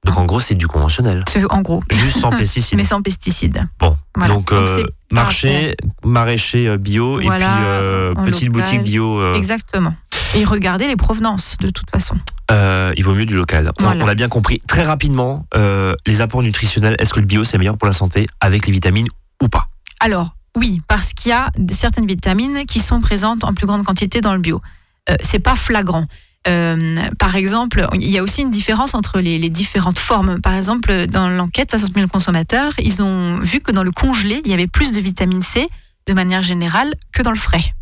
Donc 0.06 0.16
en 0.16 0.24
gros, 0.24 0.40
c'est 0.40 0.54
du 0.54 0.66
conventionnel, 0.66 1.24
En 1.50 1.60
gros. 1.62 1.80
juste 1.90 2.18
sans 2.20 2.30
pesticides. 2.36 2.78
Mais 2.78 2.84
sans 2.84 3.02
pesticides. 3.02 3.66
Bon, 3.80 3.96
Voilà. 4.16 4.32
donc, 4.34 4.50
euh, 4.52 4.84
marché, 5.10 5.74
maraîcher 6.04 6.68
euh, 6.68 6.78
bio, 6.78 7.20
Voilà, 7.20 7.46
et 7.46 7.48
puis 7.56 7.64
euh, 7.66 8.14
petite 8.24 8.48
local. 8.48 8.62
boutique 8.62 8.82
bio. 8.82 9.20
euh, 9.20 9.34
Exactement. 9.34 9.94
Et 10.36 10.44
regardez 10.44 10.86
les 10.86 10.96
provenances 10.96 11.56
de 11.60 11.70
toute 11.70 11.90
façon. 11.90 12.16
Euh, 12.50 12.92
il 12.96 13.04
vaut 13.04 13.14
mieux 13.14 13.26
du 13.26 13.34
local. 13.36 13.72
On, 13.78 13.84
Voilà. 13.84 14.02
on 14.02 14.06
l'a 14.06 14.14
bien 14.14 14.28
compris. 14.28 14.60
Très 14.66 14.84
rapidement, 14.84 15.46
euh, 15.54 15.94
les 16.06 16.20
apports 16.20 16.42
nutritionnels, 16.42 16.96
est-ce 16.98 17.12
que 17.14 17.20
le 17.20 17.26
bio 17.26 17.44
c'est 17.44 17.58
meilleur 17.58 17.76
pour 17.78 17.86
la 17.86 17.94
santé 17.94 18.26
avec 18.40 18.66
les 18.66 18.72
vitamines 18.72 19.08
ou 19.42 19.48
pas? 19.48 19.68
Alors, 20.00 20.34
oui, 20.56 20.80
parce 20.88 21.12
qu'il 21.12 21.30
y 21.30 21.32
a 21.34 21.50
certaines 21.70 22.06
vitamines 22.06 22.64
qui 22.66 22.80
sont 22.80 23.00
présentes 23.00 23.44
en 23.44 23.54
plus 23.54 23.66
grande 23.66 23.84
quantité 23.84 24.20
dans 24.20 24.32
le 24.34 24.40
bio. 24.40 24.60
Euh, 25.08 25.14
c'est 25.22 25.38
pas 25.38 25.54
flagrant. 25.54 26.06
Euh, 26.48 26.96
par 27.18 27.36
exemple, 27.36 27.86
il 27.94 28.08
y 28.08 28.16
a 28.18 28.22
aussi 28.22 28.40
une 28.42 28.50
différence 28.50 28.94
entre 28.94 29.20
les, 29.20 29.38
les 29.38 29.50
différentes 29.50 29.98
formes. 29.98 30.40
Par 30.40 30.54
exemple, 30.54 31.06
dans 31.06 31.28
l'enquête 31.28 31.70
60 31.70 31.94
000 31.94 32.08
consommateurs, 32.08 32.72
ils 32.78 33.02
ont 33.02 33.38
vu 33.40 33.60
que 33.60 33.70
dans 33.72 33.82
le 33.82 33.90
congelé, 33.92 34.40
il 34.44 34.50
y 34.50 34.54
avait 34.54 34.66
plus 34.66 34.92
de 34.92 35.00
vitamine 35.00 35.42
C 35.42 35.68
de 36.06 36.14
manière 36.14 36.42
générale 36.42 36.94
que 37.12 37.22
dans 37.22 37.30
le 37.30 37.36
frais. 37.36 37.74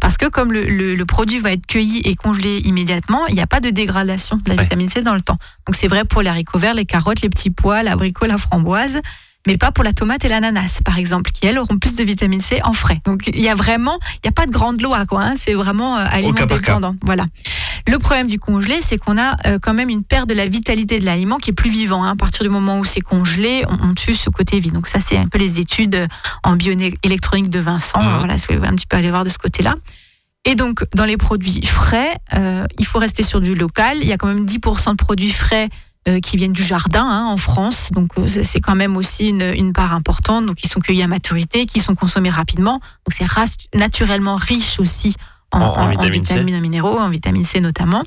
Parce 0.00 0.16
que 0.16 0.26
comme 0.26 0.52
le, 0.52 0.64
le- 0.64 0.94
le 0.94 1.04
produit 1.06 1.38
va 1.38 1.52
être 1.52 1.66
cueilli 1.66 1.98
et 2.04 2.14
congelé 2.14 2.58
immédiatement, 2.64 3.26
il 3.28 3.34
n'y 3.34 3.40
a 3.42 3.46
pas 3.46 3.60
de 3.60 3.70
dégradation 3.70 4.36
de 4.36 4.48
la 4.48 4.56
Ouais. 4.56 4.62
vitamine 4.64 4.88
C 4.88 5.02
dans 5.02 5.14
le 5.14 5.20
temps. 5.20 5.36
Donc 5.66 5.76
c'est 5.76 5.88
vrai 5.88 6.04
pour 6.04 6.22
les 6.22 6.30
haricots 6.30 6.58
verts, 6.58 6.74
les 6.74 6.86
carottes, 6.86 7.20
les 7.20 7.28
petits 7.28 7.50
pois, 7.50 7.82
l'abricot, 7.82 8.26
la 8.26 8.38
framboise. 8.38 9.00
Mais 9.46 9.56
pas 9.56 9.72
pour 9.72 9.84
la 9.84 9.92
tomate 9.92 10.24
et 10.24 10.28
l'ananas, 10.28 10.80
par 10.84 10.98
exemple, 10.98 11.30
qui 11.30 11.46
elles 11.46 11.58
auront 11.58 11.78
plus 11.78 11.96
de 11.96 12.04
vitamine 12.04 12.40
C 12.40 12.60
en 12.64 12.72
frais. 12.72 13.00
Donc 13.06 13.22
il 13.26 13.40
y 13.40 13.48
a 13.48 13.54
vraiment, 13.54 13.98
il 14.16 14.20
n'y 14.24 14.28
a 14.28 14.32
pas 14.32 14.46
de 14.46 14.52
grande 14.52 14.80
loi, 14.82 15.06
quoi. 15.06 15.22
hein. 15.22 15.34
C'est 15.36 15.54
vraiment 15.54 15.96
euh, 15.96 16.04
aliment 16.10 16.32
dépendant. 16.60 16.94
Voilà. 17.02 17.24
Le 17.88 17.98
problème 17.98 18.26
du 18.26 18.38
congelé, 18.38 18.76
c'est 18.82 18.98
qu'on 18.98 19.16
a 19.16 19.36
euh, 19.46 19.58
quand 19.60 19.72
même 19.72 19.88
une 19.88 20.04
perte 20.04 20.28
de 20.28 20.34
la 20.34 20.46
vitalité 20.46 21.00
de 21.00 21.06
l'aliment 21.06 21.38
qui 21.38 21.50
est 21.50 21.54
plus 21.54 21.70
vivant. 21.70 22.04
hein. 22.04 22.10
À 22.12 22.16
partir 22.16 22.42
du 22.44 22.50
moment 22.50 22.78
où 22.78 22.84
c'est 22.84 23.00
congelé, 23.00 23.64
on, 23.68 23.88
on 23.90 23.94
tue 23.94 24.12
ce 24.12 24.28
côté 24.28 24.60
vie. 24.60 24.70
Donc 24.70 24.86
ça, 24.86 24.98
c'est 25.00 25.16
un 25.16 25.26
peu 25.28 25.38
les 25.38 25.58
études 25.58 25.94
euh, 25.94 26.06
en 26.44 26.56
bioélectronique 26.56 27.48
de 27.48 27.58
Vincent. 27.60 28.02
Mhm. 28.02 28.18
Voilà, 28.18 28.36
si 28.38 28.46
vous 28.50 28.56
voulez 28.58 28.68
un 28.68 28.74
petit 28.76 28.86
peu 28.86 28.96
aller 28.98 29.08
voir 29.10 29.24
de 29.24 29.30
ce 29.30 29.38
côté-là. 29.38 29.74
Et 30.44 30.54
donc, 30.54 30.84
dans 30.94 31.04
les 31.04 31.16
produits 31.16 31.64
frais, 31.66 32.16
euh, 32.34 32.64
il 32.78 32.86
faut 32.86 32.98
rester 32.98 33.22
sur 33.22 33.40
du 33.40 33.54
local. 33.54 33.98
Il 34.02 34.08
y 34.08 34.12
a 34.12 34.16
quand 34.18 34.28
même 34.28 34.44
10% 34.46 34.90
de 34.92 34.96
produits 34.96 35.30
frais 35.30 35.68
qui 36.22 36.36
viennent 36.36 36.52
du 36.54 36.62
jardin 36.62 37.04
hein, 37.04 37.26
en 37.28 37.36
France. 37.36 37.90
Donc, 37.92 38.10
euh, 38.18 38.26
c'est 38.26 38.60
quand 38.60 38.74
même 38.74 38.96
aussi 38.96 39.28
une, 39.28 39.42
une 39.54 39.72
part 39.72 39.92
importante. 39.94 40.46
Donc, 40.46 40.64
ils 40.64 40.68
sont 40.68 40.80
cueillis 40.80 41.02
à 41.02 41.06
maturité, 41.08 41.66
qui 41.66 41.80
sont 41.80 41.94
consommés 41.94 42.30
rapidement. 42.30 42.80
Donc, 43.06 43.12
c'est 43.12 43.26
naturellement 43.78 44.36
riche 44.36 44.80
aussi 44.80 45.14
en, 45.52 45.60
En- 45.60 45.64
en 45.76 45.94
en- 45.94 46.08
vitamines 46.10 46.54
et 46.54 46.60
minéraux, 46.60 46.98
en 46.98 47.10
vitamine 47.10 47.44
C 47.44 47.60
notamment. 47.60 48.02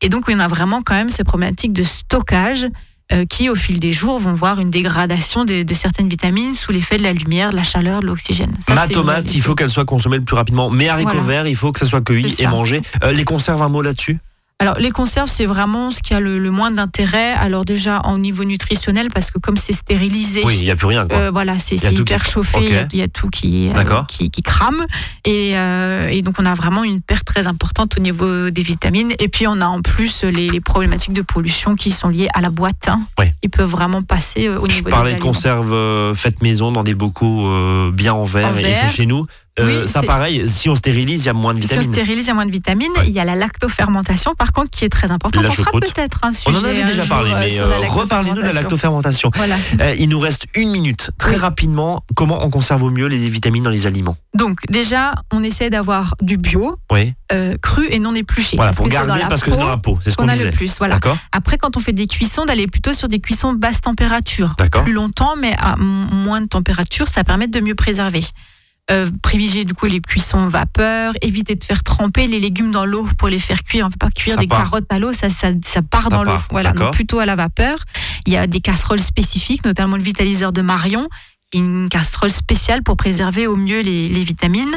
Et 0.00 0.08
donc, 0.08 0.24
on 0.28 0.38
a 0.40 0.48
vraiment 0.48 0.82
quand 0.82 0.94
même 0.94 1.10
ces 1.10 1.24
problématiques 1.24 1.72
de 1.72 1.82
stockage 1.82 2.66
euh, 3.12 3.26
qui, 3.26 3.50
au 3.50 3.54
fil 3.54 3.80
des 3.80 3.92
jours, 3.92 4.18
vont 4.18 4.32
voir 4.32 4.58
une 4.60 4.70
dégradation 4.70 5.44
de, 5.44 5.62
de 5.62 5.74
certaines 5.74 6.08
vitamines 6.08 6.54
sous 6.54 6.72
l'effet 6.72 6.96
de 6.96 7.02
la 7.02 7.12
lumière, 7.12 7.50
de 7.50 7.56
la 7.56 7.62
chaleur, 7.62 8.00
de 8.00 8.06
l'oxygène. 8.06 8.54
Ma 8.70 8.88
tomate, 8.88 9.34
il 9.34 9.42
faut 9.42 9.54
qu'elle 9.54 9.68
soit 9.68 9.84
consommée 9.84 10.16
le 10.16 10.24
plus 10.24 10.36
rapidement. 10.36 10.70
Mes 10.70 10.88
haricots 10.88 11.10
Voilà. 11.12 11.26
verts, 11.26 11.46
il 11.46 11.56
faut 11.56 11.70
que 11.72 11.78
ça 11.80 11.84
soit 11.86 12.00
cueilli 12.00 12.34
et 12.38 12.46
mangé. 12.46 12.80
Euh, 13.02 13.12
les 13.12 13.24
conserves, 13.24 13.60
un 13.60 13.68
mot 13.68 13.82
là-dessus? 13.82 14.18
Alors, 14.60 14.78
les 14.78 14.92
conserves, 14.92 15.28
c'est 15.28 15.46
vraiment 15.46 15.90
ce 15.90 16.00
qui 16.00 16.14
a 16.14 16.20
le, 16.20 16.38
le 16.38 16.50
moins 16.52 16.70
d'intérêt. 16.70 17.32
Alors, 17.32 17.64
déjà, 17.64 18.00
au 18.08 18.18
niveau 18.18 18.44
nutritionnel, 18.44 19.08
parce 19.12 19.32
que 19.32 19.38
comme 19.40 19.56
c'est 19.56 19.72
stérilisé, 19.72 20.42
Oui, 20.44 20.56
il 20.58 20.64
n'y 20.64 20.70
a 20.70 20.76
plus 20.76 20.86
rien. 20.86 21.06
Quoi. 21.08 21.16
euh, 21.18 21.30
voilà, 21.32 21.58
c'est 21.58 21.74
hyper 21.92 22.22
qui- 22.22 22.30
chauffé, 22.30 22.58
il 22.62 22.72
y 22.72 22.76
a- 22.76 22.86
il 22.92 22.98
y, 23.00 23.02
a 23.02 23.08
tout 23.08 23.28
qui, 23.30 23.68
euh, 23.68 23.72
D'accord. 23.74 24.06
qui, 24.06 24.30
qui 24.30 24.42
crame. 24.42 24.86
Et, 25.24 25.58
euh, 25.58 26.06
et 26.08 26.22
donc, 26.22 26.36
on 26.38 26.46
a 26.46 26.54
vraiment 26.54 26.84
une 26.84 27.02
perte 27.02 27.24
très 27.26 27.48
importante 27.48 27.96
au 27.98 28.00
niveau 28.00 28.50
des 28.50 28.62
vitamines. 28.62 29.12
Et 29.18 29.28
puis, 29.28 29.48
on 29.48 29.60
a 29.60 29.66
en 29.66 29.80
plus 29.82 30.22
les, 30.22 30.48
les 30.48 30.60
problématiques 30.60 31.14
de 31.14 31.22
pollution 31.22 31.74
qui 31.74 31.90
sont 31.90 32.08
liées 32.08 32.28
à 32.32 32.40
la 32.40 32.50
boîte. 32.50 32.86
Hein, 32.88 33.02
Oui. 33.18 33.26
Qui 33.42 33.48
peuvent 33.48 33.68
vraiment 33.68 34.02
passer 34.02 34.48
au 34.48 34.68
Je 34.68 34.76
niveau 34.76 34.88
parlais 34.88 35.10
des 35.14 35.18
de 35.18 35.22
conserves 35.22 36.14
faites 36.14 36.42
maison 36.42 36.70
dans 36.70 36.84
des 36.84 36.94
bocaux 36.94 37.90
bien 37.90 38.14
en 38.14 38.24
verre 38.24 38.50
En 38.52 38.56
et 38.56 38.62
verre. 38.62 38.82
fait 38.88 38.96
chez 38.96 39.06
nous. 39.06 39.26
Euh, 39.60 39.82
Oui, 39.82 39.88
ça, 39.88 40.02
pareil, 40.02 40.48
si 40.48 40.68
on 40.68 40.74
stérilise, 40.74 41.22
il 41.22 41.26
y 41.26 41.28
a 41.28 41.32
moins 41.32 41.54
de 41.54 41.60
Si 41.60 41.66
on 41.66 41.68
vitamines. 41.80 41.92
stérilise, 41.92 42.24
il 42.24 42.28
y 42.28 42.30
a 42.32 42.34
moins 42.34 42.46
de 42.46 42.50
vitamines. 42.50 42.90
Ouais. 42.96 43.06
Il 43.06 43.12
y 43.12 43.20
a 43.20 43.24
la 43.24 43.36
lactofermentation, 43.36 44.34
par 44.34 44.52
contre, 44.52 44.68
qui 44.70 44.84
est 44.84 44.88
très 44.88 45.12
importante. 45.12 45.44
La 45.44 45.50
on 45.50 45.52
fera 45.52 45.70
peut-être 45.70 46.18
un 46.24 46.30
On 46.30 46.32
sujet. 46.32 46.58
en 46.58 46.64
avait 46.64 46.82
déjà 46.82 47.04
parlé, 47.06 47.30
euh, 47.30 47.38
mais 47.38 47.60
euh, 47.60 47.78
reparlez-nous 47.88 48.36
de 48.36 48.42
la 48.42 48.50
lactofermentation. 48.52 49.30
Voilà. 49.36 49.56
Euh, 49.80 49.94
il 49.96 50.08
nous 50.08 50.18
reste 50.18 50.46
une 50.56 50.70
minute. 50.72 51.12
Très 51.18 51.34
Oui. 51.34 51.36
rapidement, 51.36 52.00
comment 52.16 52.44
on 52.44 52.50
conserve 52.50 52.82
au 52.82 52.90
mieux 52.90 53.06
les 53.06 53.28
vitamines 53.28 53.62
dans 53.62 53.70
les 53.70 53.86
aliments 53.86 54.16
Donc 54.34 54.58
déjà, 54.70 55.12
on 55.32 55.44
essaie 55.44 55.70
d'avoir 55.70 56.16
du 56.20 56.36
bio, 56.36 56.76
Oui, 56.90 57.14
euh, 57.32 57.56
cru 57.62 57.86
et 57.90 58.00
non 58.00 58.12
épluché. 58.16 58.56
voilà, 58.56 58.70
parce 58.70 58.78
pour 58.78 58.88
que 58.88 58.92
garder, 58.92 59.20
dans 59.22 59.28
parce 59.28 59.42
que 59.44 59.52
c'est 59.52 59.56
dans 59.58 59.68
la 59.68 59.76
peau, 59.76 59.98
c'est 60.02 60.10
ce 60.10 60.16
qu'on 60.16 60.24
qu'on 60.24 60.30
a 60.30 60.34
disait. 60.34 60.46
le 60.46 60.52
plus. 60.52 60.76
Voilà. 60.78 60.98
Après, 61.30 61.58
quand 61.58 61.76
on 61.76 61.80
fait 61.80 61.92
des 61.92 62.08
cuissons, 62.08 62.44
d'aller 62.44 62.66
plutôt 62.66 62.92
sur 62.92 63.06
des 63.06 63.20
cuissons 63.20 63.52
basse 63.52 63.80
température. 63.80 64.56
Plus 64.82 64.92
longtemps, 64.92 65.34
mais 65.40 65.54
à 65.60 65.76
moins 65.76 66.40
de 66.40 66.46
température, 66.48 67.06
ça 67.08 67.22
permet 67.22 67.46
de 67.46 67.60
mieux 67.60 67.76
préserver. 67.76 68.22
Euh, 68.90 69.08
privilégier 69.22 69.64
du 69.64 69.72
coup 69.72 69.86
les 69.86 70.00
cuissons 70.02 70.46
vapeur, 70.46 71.14
éviter 71.22 71.54
de 71.54 71.64
faire 71.64 71.82
tremper 71.82 72.26
les 72.26 72.38
légumes 72.38 72.70
dans 72.70 72.84
l'eau 72.84 73.08
pour 73.18 73.28
les 73.28 73.38
faire 73.38 73.62
cuire. 73.62 73.86
On 73.86 73.88
ne 73.88 73.92
peut 73.92 73.98
pas 73.98 74.10
cuire 74.10 74.34
Ça 74.34 74.40
des 74.42 74.46
part. 74.46 74.64
carottes 74.64 74.92
à 74.92 74.98
l'eau, 74.98 75.14
ça, 75.14 75.30
ça, 75.30 75.48
ça 75.64 75.80
part 75.80 76.10
dans 76.10 76.22
l'eau. 76.22 76.36
Voilà, 76.50 76.72
donc 76.72 76.92
plutôt 76.92 77.18
à 77.18 77.24
la 77.24 77.34
vapeur. 77.34 77.78
Il 78.26 78.32
y 78.34 78.36
a 78.36 78.46
des 78.46 78.60
casseroles 78.60 79.00
spécifiques, 79.00 79.64
notamment 79.64 79.96
le 79.96 80.02
vitaliseur 80.02 80.52
de 80.52 80.60
Marion, 80.60 81.08
qui 81.50 81.56
est 81.58 81.60
une 81.60 81.88
casserole 81.88 82.30
spéciale 82.30 82.82
pour 82.82 82.98
préserver 82.98 83.46
au 83.46 83.56
mieux 83.56 83.80
les, 83.80 84.08
les 84.08 84.22
vitamines. 84.24 84.74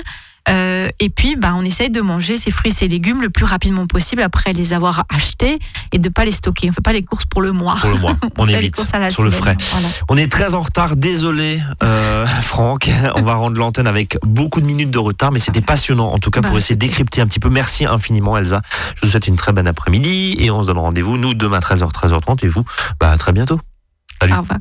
Euh, 0.49 0.89
et 0.99 1.09
puis, 1.09 1.35
bah, 1.35 1.53
on 1.55 1.63
essaye 1.63 1.89
de 1.89 2.01
manger 2.01 2.37
ces 2.37 2.51
fruits 2.51 2.71
et 2.71 2.73
ces 2.73 2.87
légumes 2.87 3.21
le 3.21 3.29
plus 3.29 3.45
rapidement 3.45 3.87
possible 3.87 4.21
après 4.21 4.53
les 4.53 4.73
avoir 4.73 5.05
achetés 5.13 5.59
et 5.91 5.99
de 5.99 6.09
pas 6.09 6.25
les 6.25 6.31
stocker. 6.31 6.69
On 6.69 6.73
fait 6.73 6.81
pas 6.81 6.93
les 6.93 7.03
courses 7.03 7.25
pour 7.25 7.41
le 7.41 7.51
mois. 7.51 7.75
Pour 7.79 7.89
le 7.89 7.97
mois, 7.97 8.15
on 8.37 8.45
les 8.45 8.55
évite 8.55 8.75
sur 9.09 9.23
le 9.23 9.31
frais. 9.31 9.57
Voilà. 9.71 9.87
On 10.09 10.17
est 10.17 10.31
très 10.31 10.53
en 10.53 10.61
retard, 10.61 10.95
désolé 10.95 11.59
euh, 11.83 12.25
Franck. 12.41 12.89
On 13.15 13.21
va 13.21 13.35
rendre 13.35 13.59
l'antenne 13.59 13.87
avec 13.87 14.17
beaucoup 14.25 14.61
de 14.61 14.65
minutes 14.65 14.91
de 14.91 14.99
retard, 14.99 15.31
mais 15.31 15.39
c'était 15.39 15.61
passionnant 15.61 16.13
en 16.13 16.19
tout 16.19 16.31
cas 16.31 16.41
Bah, 16.41 16.49
pour 16.49 16.57
essayer 16.57 16.75
de 16.75 16.79
décrypter 16.79 17.21
un 17.21 17.27
petit 17.27 17.39
peu. 17.39 17.49
Merci 17.49 17.85
infiniment 17.85 18.37
Elsa. 18.37 18.61
Je 18.95 19.01
vous 19.01 19.09
souhaite 19.09 19.27
une 19.27 19.35
très 19.35 19.53
bonne 19.53 19.67
après-midi 19.67 20.35
et 20.39 20.51
on 20.51 20.61
se 20.61 20.67
donne 20.67 20.77
rendez-vous 20.77 21.17
nous 21.17 21.33
demain 21.33 21.59
13h, 21.59 21.91
13h30 21.91 22.45
et 22.45 22.47
vous, 22.47 22.63
bah, 22.99 23.11
à 23.11 23.17
très 23.17 23.33
bientôt. 23.33 23.59
Salut. 24.19 24.33
Au 24.33 24.39
revoir. 24.39 24.59